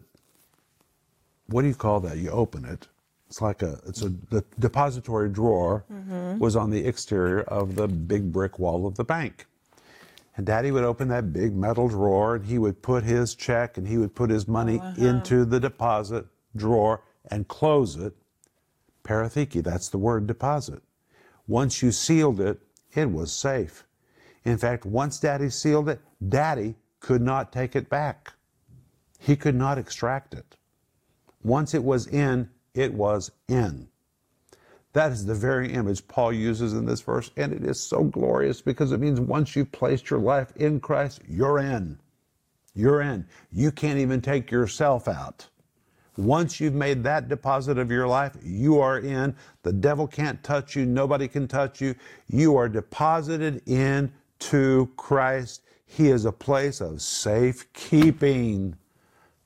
what 1.48 1.64
do 1.64 1.68
you 1.68 1.76
call 1.76 2.00
that? 2.02 2.18
You 2.18 2.30
open 2.30 2.66
it. 2.66 2.88
It's 3.28 3.42
like 3.42 3.62
a, 3.62 3.80
it's 3.86 4.02
a, 4.04 4.10
the 4.30 4.44
depository 4.60 5.30
drawer 5.30 5.84
mm-hmm. 5.92 6.40
was 6.40 6.56
on 6.56 6.70
the 6.70 6.86
exterior 6.86 7.42
of 7.42 7.76
the 7.76 7.88
big 7.88 8.32
brick 8.32 8.58
wall 8.58 8.88
of 8.88 8.96
the 8.96 9.04
bank. 9.04 9.46
And 10.38 10.46
daddy 10.46 10.72
would 10.72 10.84
open 10.84 11.08
that 11.10 11.34
big 11.34 11.56
metal 11.56 11.90
drawer 11.90 12.36
and 12.36 12.46
he 12.46 12.58
would 12.58 12.82
put 12.82 13.04
his 13.04 13.36
check 13.36 13.78
and 13.78 13.88
he 13.88 13.98
would 13.98 14.16
put 14.16 14.30
his 14.30 14.48
money 14.48 14.80
into 14.98 15.46
the 15.46 15.60
deposit 15.60 16.26
drawer 16.56 17.02
and 17.30 17.48
close 17.48 17.96
it. 17.96 18.14
Paratheke, 19.04 19.64
that's 19.64 19.90
the 19.90 19.98
word 19.98 20.28
deposit. 20.28 20.82
Once 21.48 21.82
you 21.82 21.92
sealed 21.92 22.40
it, 22.40 22.60
it 22.94 23.12
was 23.12 23.32
safe. 23.32 23.86
In 24.46 24.58
fact, 24.58 24.86
once 24.86 25.20
daddy 25.20 25.50
sealed 25.50 25.90
it, 25.90 26.00
daddy 26.30 26.76
could 27.00 27.22
not 27.22 27.52
take 27.52 27.76
it 27.76 27.90
back. 27.90 28.34
He 29.20 29.36
could 29.36 29.56
not 29.56 29.78
extract 29.78 30.34
it. 30.34 30.56
Once 31.44 31.74
it 31.74 31.84
was 31.84 32.08
in, 32.08 32.50
it 32.74 32.94
was 32.94 33.32
in. 33.48 33.88
That 34.94 35.12
is 35.12 35.26
the 35.26 35.36
very 35.36 35.72
image 35.74 36.08
Paul 36.08 36.34
uses 36.34 36.74
in 36.74 36.86
this 36.86 37.02
verse, 37.02 37.30
and 37.38 37.54
it 37.54 37.64
is 37.64 37.80
so 37.80 38.04
glorious 38.04 38.62
because 38.62 38.92
it 38.92 39.00
means 39.00 39.20
once 39.20 39.56
you've 39.56 39.72
placed 39.72 40.10
your 40.10 40.20
life 40.20 40.52
in 40.56 40.80
Christ, 40.80 41.22
you're 41.28 41.60
in. 41.60 42.00
You're 42.74 43.02
in. 43.02 43.26
You 43.52 43.72
can't 43.72 44.00
even 44.00 44.22
take 44.22 44.50
yourself 44.50 45.08
out. 45.08 45.48
Once 46.18 46.60
you've 46.60 46.74
made 46.74 47.04
that 47.04 47.30
deposit 47.30 47.78
of 47.78 47.92
your 47.92 48.08
life, 48.08 48.36
you 48.44 48.80
are 48.80 49.00
in. 49.00 49.36
The 49.62 49.74
devil 49.74 50.08
can't 50.08 50.44
touch 50.44 50.76
you. 50.76 50.86
Nobody 50.86 51.28
can 51.28 51.48
touch 51.48 51.80
you. 51.80 51.94
You 52.28 52.56
are 52.58 52.68
deposited 52.68 53.62
into 53.68 54.90
Christ. 54.98 55.62
He 55.86 56.10
is 56.10 56.26
a 56.26 56.32
place 56.32 56.82
of 56.82 57.02
safekeeping. 57.02 58.76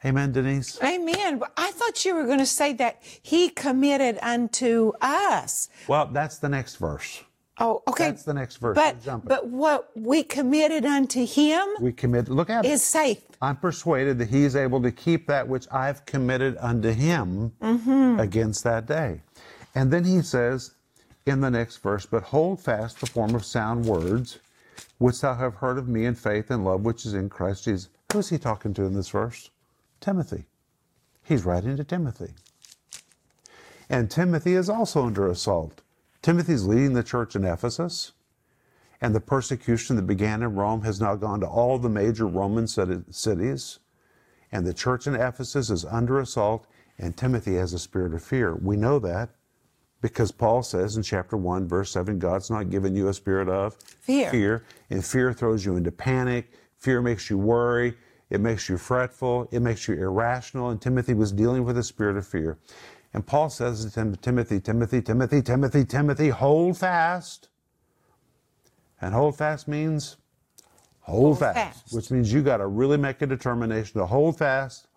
Amen, 0.04 0.32
Denise? 0.32 0.82
Amen. 0.82 1.42
I 1.58 1.72
thought 1.72 2.04
you 2.06 2.16
were 2.16 2.26
going 2.26 2.40
to 2.40 2.46
say 2.46 2.74
that 2.74 3.02
he 3.22 3.50
committed 3.50 4.18
unto 4.22 4.94
us. 5.00 5.70
Well, 5.88 6.08
that's 6.08 6.40
the 6.40 6.50
next 6.50 6.78
verse. 6.78 7.24
Oh, 7.60 7.84
okay. 7.88 8.06
That's 8.06 8.24
the 8.24 8.34
next 8.34 8.56
verse. 8.58 8.76
But, 8.76 8.96
but 9.24 9.48
what 9.48 9.92
we 9.96 10.24
committed 10.24 10.84
unto 10.86 11.24
him 11.28 11.62
We 11.80 11.92
commit, 11.92 12.30
look 12.30 12.50
at 12.50 12.66
is 12.66 12.82
it. 12.82 12.86
safe. 12.86 13.22
I'm 13.44 13.56
persuaded 13.58 14.18
that 14.20 14.30
he 14.30 14.44
is 14.44 14.56
able 14.56 14.82
to 14.82 14.92
keep 14.92 15.28
that 15.28 15.48
which 15.48 15.68
I've 15.72 16.04
committed 16.08 16.58
unto 16.60 16.90
him 16.92 17.52
Mm-hmm. 17.62 18.20
against 18.20 18.64
that 18.64 18.88
day. 18.88 19.22
And 19.76 19.92
then 19.94 20.04
he 20.06 20.22
says 20.24 20.72
in 21.28 21.42
the 21.42 21.52
next 21.52 21.78
verse, 21.78 22.08
But 22.08 22.24
hold 22.24 22.60
fast 22.60 23.00
the 23.00 23.06
form 23.06 23.36
of 23.36 23.46
sound 23.46 23.86
words, 23.86 24.40
which 24.98 25.22
thou 25.22 25.36
have 25.36 25.54
heard 25.56 25.78
of 25.78 25.88
me 25.88 26.06
in 26.06 26.16
faith 26.16 26.50
and 26.50 26.66
love 26.66 26.82
which 26.82 27.06
is 27.06 27.14
in 27.14 27.30
Christ 27.30 27.66
Jesus. 27.66 27.90
Who's 28.12 28.30
he 28.30 28.40
talking 28.40 28.74
to 28.74 28.84
in 28.86 28.96
this 28.96 29.10
verse? 29.10 29.52
Timothy. 30.02 30.48
He's 31.24 31.46
writing 31.46 31.78
to 31.78 31.84
Timothy. 31.86 32.34
And 33.90 34.12
Timothy 34.12 34.56
is 34.56 34.70
also 34.70 35.06
under 35.06 35.28
assault. 35.28 35.82
Timothy's 36.22 36.66
leading 36.66 36.94
the 36.94 37.04
church 37.04 37.36
in 37.36 37.46
Ephesus. 37.46 38.12
And 39.00 39.16
the 39.16 39.22
persecution 39.22 39.96
that 39.96 40.04
began 40.04 40.44
in 40.44 40.56
Rome 40.56 40.84
has 40.84 41.00
now 41.02 41.16
gone 41.16 41.40
to 41.40 41.48
all 41.48 41.78
the 41.80 41.90
major 41.90 42.28
Roman 42.28 42.68
cities. 42.68 43.80
And 44.52 44.68
the 44.68 44.74
church 44.74 45.08
in 45.08 45.16
Ephesus 45.16 45.70
is 45.70 45.86
under 45.86 46.20
assault, 46.20 46.68
and 47.00 47.16
Timothy 47.16 47.56
has 47.56 47.74
a 47.74 47.80
spirit 47.80 48.14
of 48.14 48.22
fear. 48.22 48.56
We 48.56 48.76
know 48.76 49.00
that 49.00 49.30
because 50.02 50.32
Paul 50.32 50.62
says 50.64 50.98
in 50.98 51.04
chapter 51.04 51.38
1, 51.38 51.68
verse 51.68 51.92
7, 51.92 52.20
God's 52.20 52.50
not 52.50 52.70
given 52.70 52.96
you 52.96 53.08
a 53.08 53.14
spirit 53.14 53.50
of 53.50 53.76
Fear. 53.76 54.30
Fear. 54.30 54.64
And 54.90 55.06
fear 55.06 55.34
throws 55.34 55.66
you 55.66 55.76
into 55.78 55.92
panic. 55.92 56.52
Fear 56.78 57.02
makes 57.02 57.30
you 57.30 57.38
worry. 57.38 57.96
It 58.32 58.40
makes 58.42 58.70
you 58.70 58.78
fretful. 58.78 59.48
It 59.52 59.62
makes 59.62 59.88
you 59.88 59.96
irrational. 59.96 60.70
And 60.70 60.82
Timothy 60.82 61.14
was 61.14 61.32
dealing 61.32 61.66
with 61.66 61.78
a 61.78 61.84
spirit 61.84 62.18
of 62.18 62.26
fear. 62.26 62.58
And 63.14 63.28
Paul 63.28 63.50
says 63.50 63.84
to 63.86 63.92
Tim- 63.92 64.16
Timothy, 64.16 64.60
Timothy, 64.62 65.02
Timothy, 65.02 65.42
Timothy, 65.42 65.86
Timothy, 65.86 66.30
hold 66.30 66.78
fast. 66.78 67.50
And 69.02 69.14
hold 69.14 69.38
fast 69.38 69.68
means 69.68 70.16
hold, 71.02 71.24
Hold 71.24 71.40
fast, 71.40 71.58
fast. 71.58 71.94
which 71.94 72.10
means 72.10 72.32
you 72.32 72.42
got 72.42 72.58
to 72.58 72.68
really 72.68 72.98
make 72.98 73.22
a 73.22 73.28
determination 73.28 74.00
to 74.00 74.06
hold 74.06 74.38
fast 74.38 74.88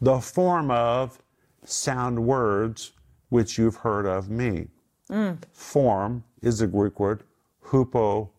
the 0.00 0.18
form 0.18 0.70
of 0.70 1.18
sound 1.64 2.26
words 2.26 2.92
which 3.28 3.58
you've 3.58 3.76
heard 3.76 4.06
of 4.06 4.30
me. 4.30 4.66
Mm. 5.10 5.38
Form 5.52 6.24
is 6.42 6.58
the 6.58 6.66
Greek 6.66 6.98
word 6.98 7.22
hupotuposis, 7.66 8.30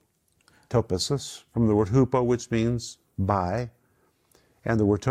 from 1.53 1.67
the 1.67 1.75
word 1.75 1.89
hupo, 1.89 2.25
which 2.25 2.49
means 2.51 2.97
by, 3.17 3.69
and 4.65 4.79
the 4.79 4.85
word 4.85 5.03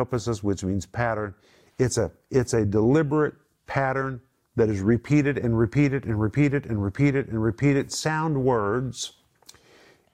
which 0.42 0.64
means 0.64 0.87
pattern. 0.87 1.35
It's 1.78 1.99
a, 1.99 2.11
it's 2.30 2.54
a 2.54 2.64
deliberate 2.64 3.35
pattern 3.66 4.21
that 4.57 4.69
is 4.69 4.80
repeated 4.80 5.38
and 5.38 5.59
repeated 5.59 6.04
and 6.04 6.21
repeated 6.21 6.66
and 6.66 6.83
repeated 6.83 7.28
and 7.28 7.42
repeated. 7.42 7.92
Sound 7.92 8.42
words 8.45 9.12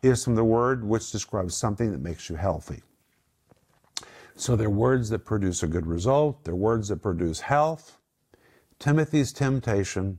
is 0.03 0.25
from 0.25 0.35
the 0.35 0.45
word 0.45 0.85
which 0.85 1.11
describes 1.11 1.57
something 1.57 1.91
that 1.91 2.01
makes 2.01 2.29
you 2.29 2.37
healthy. 2.37 2.83
So 4.37 4.55
they're 4.55 4.69
words 4.69 5.09
that 5.11 5.21
produce 5.21 5.63
a 5.63 5.67
good 5.67 5.87
result, 5.87 6.45
they're 6.45 6.55
words 6.55 6.89
that 6.89 7.03
produce 7.03 7.41
health. 7.41 7.99
Timothy's 8.79 9.33
temptation, 9.33 10.19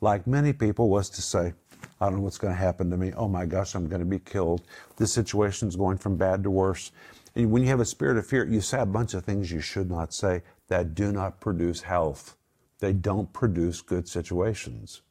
like 0.00 0.26
many 0.26 0.52
people, 0.52 0.88
was 0.88 1.10
to 1.10 1.22
say, 1.22 1.52
I 2.00 2.06
don't 2.06 2.16
know 2.16 2.22
what's 2.22 2.38
going 2.38 2.54
to 2.54 2.58
happen 2.58 2.90
to 2.90 2.96
me. 2.96 3.12
Oh 3.16 3.26
my 3.28 3.44
gosh, 3.44 3.74
I'm 3.74 3.88
going 3.88 4.00
to 4.00 4.06
be 4.06 4.20
killed. 4.20 4.62
This 4.96 5.12
situation 5.12 5.66
is 5.66 5.76
going 5.76 5.98
from 5.98 6.16
bad 6.16 6.44
to 6.44 6.50
worse. 6.50 6.92
And 7.36 7.50
when 7.50 7.62
you 7.62 7.68
have 7.68 7.80
a 7.80 7.84
spirit 7.84 8.16
of 8.16 8.26
fear, 8.26 8.46
you 8.46 8.62
say 8.62 8.80
a 8.80 8.86
bunch 8.86 9.12
of 9.12 9.22
things 9.22 9.52
you 9.52 9.60
should 9.60 9.90
not 9.90 10.14
say 10.14 10.42
that 10.68 10.94
do 10.94 11.12
not 11.12 11.38
produce 11.38 11.82
health. 11.82 12.34
They 12.80 12.94
don't 12.94 13.30
produce 13.34 13.82
good 13.82 14.08
situations. 14.08 15.02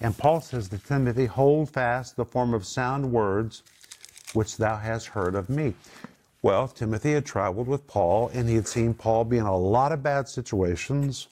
And 0.00 0.16
Paul 0.16 0.40
says 0.40 0.70
to 0.70 0.78
Timothy, 0.78 1.26
Hold 1.26 1.68
fast 1.68 2.16
the 2.16 2.24
form 2.24 2.54
of 2.54 2.66
sound 2.66 3.12
words 3.12 3.62
which 4.32 4.56
thou 4.56 4.78
hast 4.78 5.08
heard 5.08 5.34
of 5.34 5.50
me. 5.50 5.74
Well, 6.40 6.68
Timothy 6.68 7.12
had 7.12 7.26
traveled 7.26 7.68
with 7.68 7.86
Paul 7.86 8.30
and 8.32 8.48
he 8.48 8.54
had 8.54 8.66
seen 8.66 8.94
Paul 8.94 9.24
be 9.24 9.36
in 9.36 9.44
a 9.44 9.56
lot 9.56 9.92
of 9.92 10.02
bad 10.02 10.28
situations. 10.28 11.28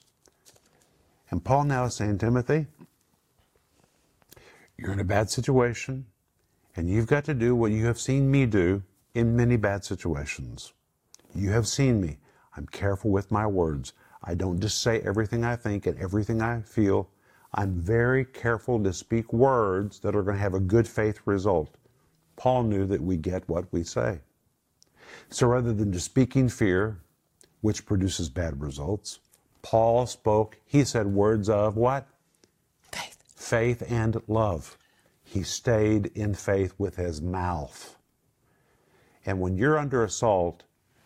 And 1.31 1.43
Paul 1.43 1.65
now 1.65 1.85
is 1.85 1.95
saying, 1.97 2.19
Timothy, 2.19 2.67
you're 4.77 4.93
in 4.93 5.01
a 5.01 5.05
bad 5.05 5.31
situation 5.31 6.05
and 6.77 6.91
you've 6.91 7.07
got 7.07 7.25
to 7.25 7.35
do 7.35 7.57
what 7.57 7.73
you 7.73 7.87
have 7.87 7.99
seen 7.99 8.31
me 8.31 8.45
do 8.45 8.83
in 9.15 9.37
many 9.37 9.57
bad 9.57 9.85
situations. 9.85 10.73
You 11.35 11.51
have 11.51 11.67
seen 11.67 12.01
me. 12.01 12.19
I'm 12.57 12.67
careful 12.67 13.11
with 13.11 13.31
my 13.31 13.47
words. 13.47 13.93
I 14.23 14.35
don't 14.35 14.61
just 14.61 14.83
say 14.83 15.01
everything 15.01 15.45
I 15.45 15.57
think 15.57 15.87
and 15.87 15.99
everything 15.99 16.43
I 16.43 16.61
feel. 16.63 17.09
I'm 17.55 17.81
very 17.81 18.25
careful 18.25 18.83
to 18.83 18.93
speak 18.93 19.33
words 19.33 20.01
that 20.01 20.15
are 20.15 20.23
going 20.23 20.37
to 20.37 20.43
have 20.43 20.55
a 20.55 20.61
good 20.61 20.87
faith 20.87 21.21
result. 21.25 21.77
Paul 22.37 22.65
knew 22.65 22.87
that 22.87 23.03
we 23.03 23.17
get 23.17 23.49
what 23.49 23.73
we 23.73 23.83
say. 23.83 24.21
So 25.29 25.47
rather 25.47 25.73
than 25.73 25.93
just 25.93 26.07
speaking 26.07 26.49
fear, 26.49 26.99
which 27.61 27.87
produces 27.87 28.29
bad 28.29 28.61
results, 28.61 29.19
Paul 29.63 30.07
spoke, 30.07 30.59
he 30.65 30.85
said 30.85 31.07
words 31.07 31.49
of 31.49 31.77
what? 31.77 32.07
Faith. 32.93 33.23
Faith 33.35 33.83
and 33.91 34.23
love. 34.27 34.79
He 35.23 35.43
stayed 35.43 36.07
in 36.15 36.35
faith 36.35 36.75
with 36.79 36.97
his 36.97 37.21
mouth. 37.21 37.97
And 39.27 39.41
when 39.41 39.57
you're 39.57 39.79
under 39.79 40.05
assault, 40.05 40.63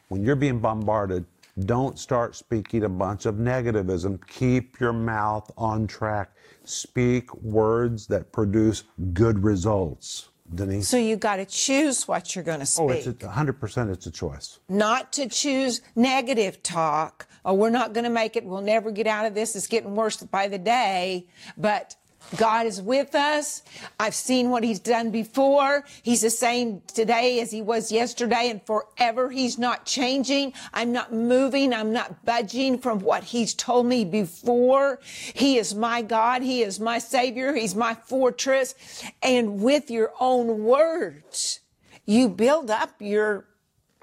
when 0.09 0.23
you're 0.23 0.37
being 0.37 0.61
bombarded, 0.61 1.25
don't 1.67 1.99
start 1.99 2.35
speaking 2.35 2.85
a 2.85 2.89
bunch 2.89 3.27
of 3.27 3.37
negativism. 3.37 4.27
Keep 4.27 4.81
your 4.81 4.93
mouth 4.93 5.51
on 5.57 5.87
track. 5.87 6.33
Speak 6.65 7.33
words 7.37 8.07
that 8.09 8.33
produce 8.33 8.85
good 9.13 9.45
results. 9.45 10.29
Denise? 10.53 10.89
So 10.89 10.97
you 10.97 11.17
got 11.17 11.37
to 11.37 11.47
choose 11.47 12.07
what 12.07 12.35
you're 12.35 12.45
going 12.45 12.61
to 12.61 12.67
speak. 12.67 12.85
oh, 12.85 12.91
it's 12.91 13.07
a, 13.07 13.13
100% 13.15 13.91
it's 13.91 14.07
a 14.07 14.11
choice. 14.11 14.59
not 14.69 15.13
to 15.15 15.29
choose 15.29 15.81
negative 15.97 16.63
talk. 16.63 17.27
Oh, 17.45 17.55
we're 17.55 17.71
not 17.71 17.93
going 17.93 18.05
to 18.05 18.11
make 18.11 18.37
it. 18.37 18.45
We'll 18.45 18.61
never 18.61 18.91
get 18.91 19.07
out 19.07 19.27
of 19.27 19.35
this. 19.35 19.57
It's 19.57 19.67
getting 19.67 19.95
worse 19.95 20.19
by 20.19 20.49
the 20.49 20.59
day. 20.59 21.27
But 21.57 21.97
God 22.37 22.67
is 22.67 22.81
with 22.83 23.15
us. 23.15 23.63
I've 24.01 24.15
seen 24.15 24.51
what 24.51 24.65
he's 24.65 24.81
done 24.81 25.11
before. 25.11 25.85
He's 26.03 26.23
the 26.23 26.31
same 26.31 26.83
today 26.93 27.41
as 27.41 27.51
he 27.51 27.63
was 27.63 27.93
yesterday 27.93 28.51
and 28.51 28.61
forever. 28.65 29.31
He's 29.31 29.59
not 29.59 29.87
changing. 29.87 30.53
I'm 30.73 30.93
not 30.93 31.13
moving. 31.13 31.73
I'm 31.73 31.93
not 31.93 32.25
budging 32.25 32.79
from 32.79 33.01
what 33.01 33.25
he's 33.25 33.55
told 33.55 33.87
me 33.87 34.05
before. 34.05 34.99
He 35.05 35.59
is 35.59 35.75
my 35.75 36.03
God. 36.03 36.43
He 36.43 36.63
is 36.63 36.81
my 36.81 36.99
savior. 36.99 37.55
He's 37.55 37.75
my 37.75 37.95
fortress. 37.95 38.75
And 39.23 39.61
with 39.63 39.91
your 39.91 40.13
own 40.19 40.65
words, 40.65 41.61
you 42.05 42.29
build 42.29 42.71
up 42.71 42.91
your 43.01 43.47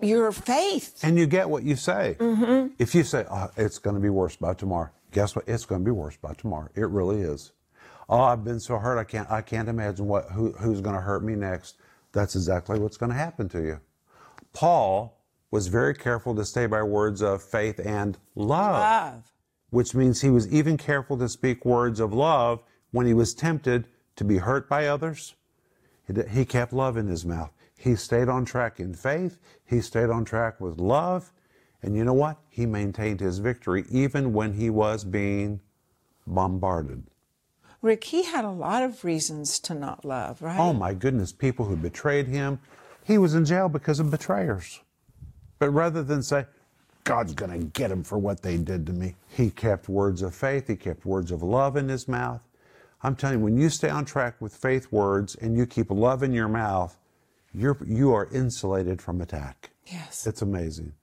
your 0.02 0.32
faith. 0.32 1.00
And 1.04 1.18
you 1.18 1.28
get 1.28 1.50
what 1.50 1.64
you 1.64 1.76
say. 1.76 2.18
Mm-hmm. 2.20 2.74
If 2.80 2.96
you 2.96 3.04
say, 3.04 3.26
oh, 3.30 3.52
it's 3.56 3.78
going 3.78 3.96
to 3.96 4.02
be 4.02 4.10
worse 4.10 4.36
by 4.36 4.56
tomorrow, 4.56 4.90
guess 5.12 5.36
what? 5.36 5.48
It's 5.48 5.66
going 5.66 5.82
to 5.82 5.86
be 5.86 5.92
worse 5.92 6.18
by 6.18 6.34
tomorrow. 6.34 6.70
It 6.76 6.90
really 6.90 7.22
is. 7.22 7.52
Oh, 8.10 8.22
I've 8.22 8.44
been 8.44 8.60
so 8.60 8.78
hurt. 8.78 8.98
I 8.98 9.04
can't. 9.04 9.30
I 9.32 9.42
can't 9.42 9.70
imagine 9.70 10.08
what 10.08 10.26
who, 10.32 10.52
who's 10.54 10.82
going 10.82 10.96
to 10.96 11.02
hurt 11.02 11.24
me 11.24 11.36
next. 11.36 11.76
That's 12.12 12.36
exactly 12.36 12.78
what's 12.80 12.98
going 12.98 13.12
to 13.12 13.18
happen 13.18 13.48
to 13.50 13.62
you. 13.62 13.80
Paul 14.54 15.18
was 15.50 15.68
very 15.68 15.94
careful 15.94 16.36
to 16.36 16.46
stay 16.46 16.66
by 16.66 16.84
words 16.84 17.22
of 17.22 17.42
faith 17.42 17.80
and 17.86 18.18
love, 18.36 18.74
Love. 18.74 19.32
which 19.70 19.94
means 19.96 20.22
he 20.22 20.30
was 20.30 20.52
even 20.52 20.78
careful 20.78 21.18
to 21.18 21.30
speak 21.30 21.64
words 21.66 22.00
of 22.00 22.14
love 22.14 22.62
when 22.92 23.06
he 23.06 23.14
was 23.14 23.34
tempted 23.34 23.86
to 24.18 24.24
be 24.24 24.38
hurt 24.38 24.68
by 24.68 24.88
others. 24.88 25.36
He 26.08 26.14
He 26.30 26.46
kept 26.46 26.74
love 26.74 26.98
in 26.98 27.08
his 27.08 27.26
mouth. 27.26 27.52
He 27.78 27.96
stayed 27.96 28.30
on 28.30 28.46
track 28.46 28.80
in 28.80 28.94
faith. 28.94 29.40
He 29.66 29.82
stayed 29.82 30.10
on 30.10 30.26
track 30.26 30.60
with 30.62 30.80
love. 30.80 31.32
And 31.82 31.96
you 31.96 32.04
know 32.04 32.14
what? 32.14 32.38
He 32.50 32.66
maintained 32.66 33.20
his 33.20 33.40
victory 33.40 33.86
even 33.90 34.34
when 34.34 34.54
he 34.54 34.70
was 34.70 35.04
being 35.04 35.62
bombarded. 36.28 37.04
Rick, 37.82 38.04
he 38.06 38.24
had 38.24 38.46
a 38.46 38.52
lot 38.52 38.84
of 38.84 39.04
reasons 39.04 39.60
to 39.62 39.74
not 39.74 40.06
love, 40.06 40.42
right? 40.42 40.60
Oh 40.60 40.74
my 40.74 40.94
goodness, 40.94 41.32
people 41.32 41.66
who 41.66 41.76
betrayed 41.76 42.28
him. 42.28 42.60
He 43.04 43.18
was 43.18 43.34
in 43.34 43.46
jail 43.46 43.70
because 43.70 44.00
of 44.00 44.12
betrayers. 44.12 44.82
But 45.58 45.72
rather 45.72 46.04
than 46.04 46.22
say, 46.22 46.46
God's 47.04 47.34
going 47.34 47.52
to 47.52 47.66
get 47.68 47.92
him 47.92 48.04
for 48.04 48.20
what 48.20 48.44
they 48.44 48.58
did 48.58 48.86
to 48.86 48.94
me, 48.94 49.16
he 49.30 49.50
kept 49.50 49.90
words 49.90 50.22
of 50.22 50.36
faith, 50.36 50.68
he 50.68 50.76
kept 50.76 51.06
words 51.06 51.32
of 51.32 51.42
love 51.42 51.76
in 51.76 51.90
his 51.90 52.08
mouth. 52.08 52.42
I'm 53.04 53.16
telling 53.16 53.40
you, 53.40 53.44
when 53.44 53.58
you 53.58 53.70
stay 53.70 53.90
on 53.90 54.06
track 54.06 54.36
with 54.40 54.56
faith 54.56 54.92
words 54.92 55.34
and 55.36 55.58
you 55.58 55.66
keep 55.66 55.90
love 55.90 56.22
in 56.22 56.34
your 56.34 56.48
mouth, 56.48 56.96
you're, 57.54 57.78
you 57.86 58.14
are 58.14 58.28
insulated 58.32 59.02
from 59.02 59.22
attack. 59.22 59.72
Yes. 59.88 60.28
It's 60.28 60.44
amazing. 60.44 60.94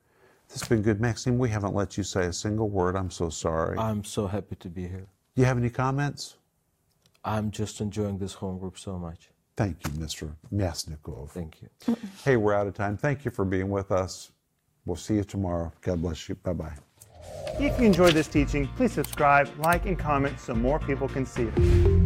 This 0.48 0.60
has 0.60 0.68
been 0.68 0.82
good, 0.82 1.00
Maxine. 1.00 1.38
We 1.38 1.50
haven't 1.50 1.74
let 1.74 1.98
you 1.98 2.04
say 2.04 2.26
a 2.26 2.32
single 2.32 2.68
word. 2.68 2.96
I'm 2.96 3.10
so 3.10 3.28
sorry. 3.28 3.76
I'm 3.76 4.04
so 4.04 4.28
happy 4.28 4.54
to 4.56 4.68
be 4.68 4.82
here. 4.82 5.06
Do 5.34 5.42
you 5.42 5.44
have 5.44 5.58
any 5.58 5.68
comments? 5.68 6.37
I'm 7.24 7.50
just 7.50 7.80
enjoying 7.80 8.18
this 8.18 8.34
home 8.34 8.58
group 8.58 8.78
so 8.78 8.98
much. 8.98 9.30
Thank 9.56 9.78
you, 9.86 9.92
Mr. 9.94 10.32
Masnikov. 10.54 11.30
Thank 11.30 11.62
you. 11.62 11.96
Hey, 12.24 12.36
we're 12.36 12.54
out 12.54 12.66
of 12.66 12.74
time. 12.74 12.96
Thank 12.96 13.24
you 13.24 13.30
for 13.30 13.44
being 13.44 13.68
with 13.68 13.90
us. 13.90 14.30
We'll 14.86 14.96
see 14.96 15.14
you 15.14 15.24
tomorrow. 15.24 15.72
God 15.82 16.00
bless 16.00 16.28
you. 16.28 16.36
Bye 16.36 16.52
bye. 16.52 16.74
If 17.58 17.78
you 17.80 17.86
enjoyed 17.86 18.14
this 18.14 18.28
teaching, 18.28 18.68
please 18.76 18.92
subscribe, 18.92 19.50
like, 19.58 19.84
and 19.84 19.98
comment 19.98 20.38
so 20.38 20.54
more 20.54 20.78
people 20.78 21.08
can 21.08 21.26
see 21.26 21.42
it. 21.42 21.97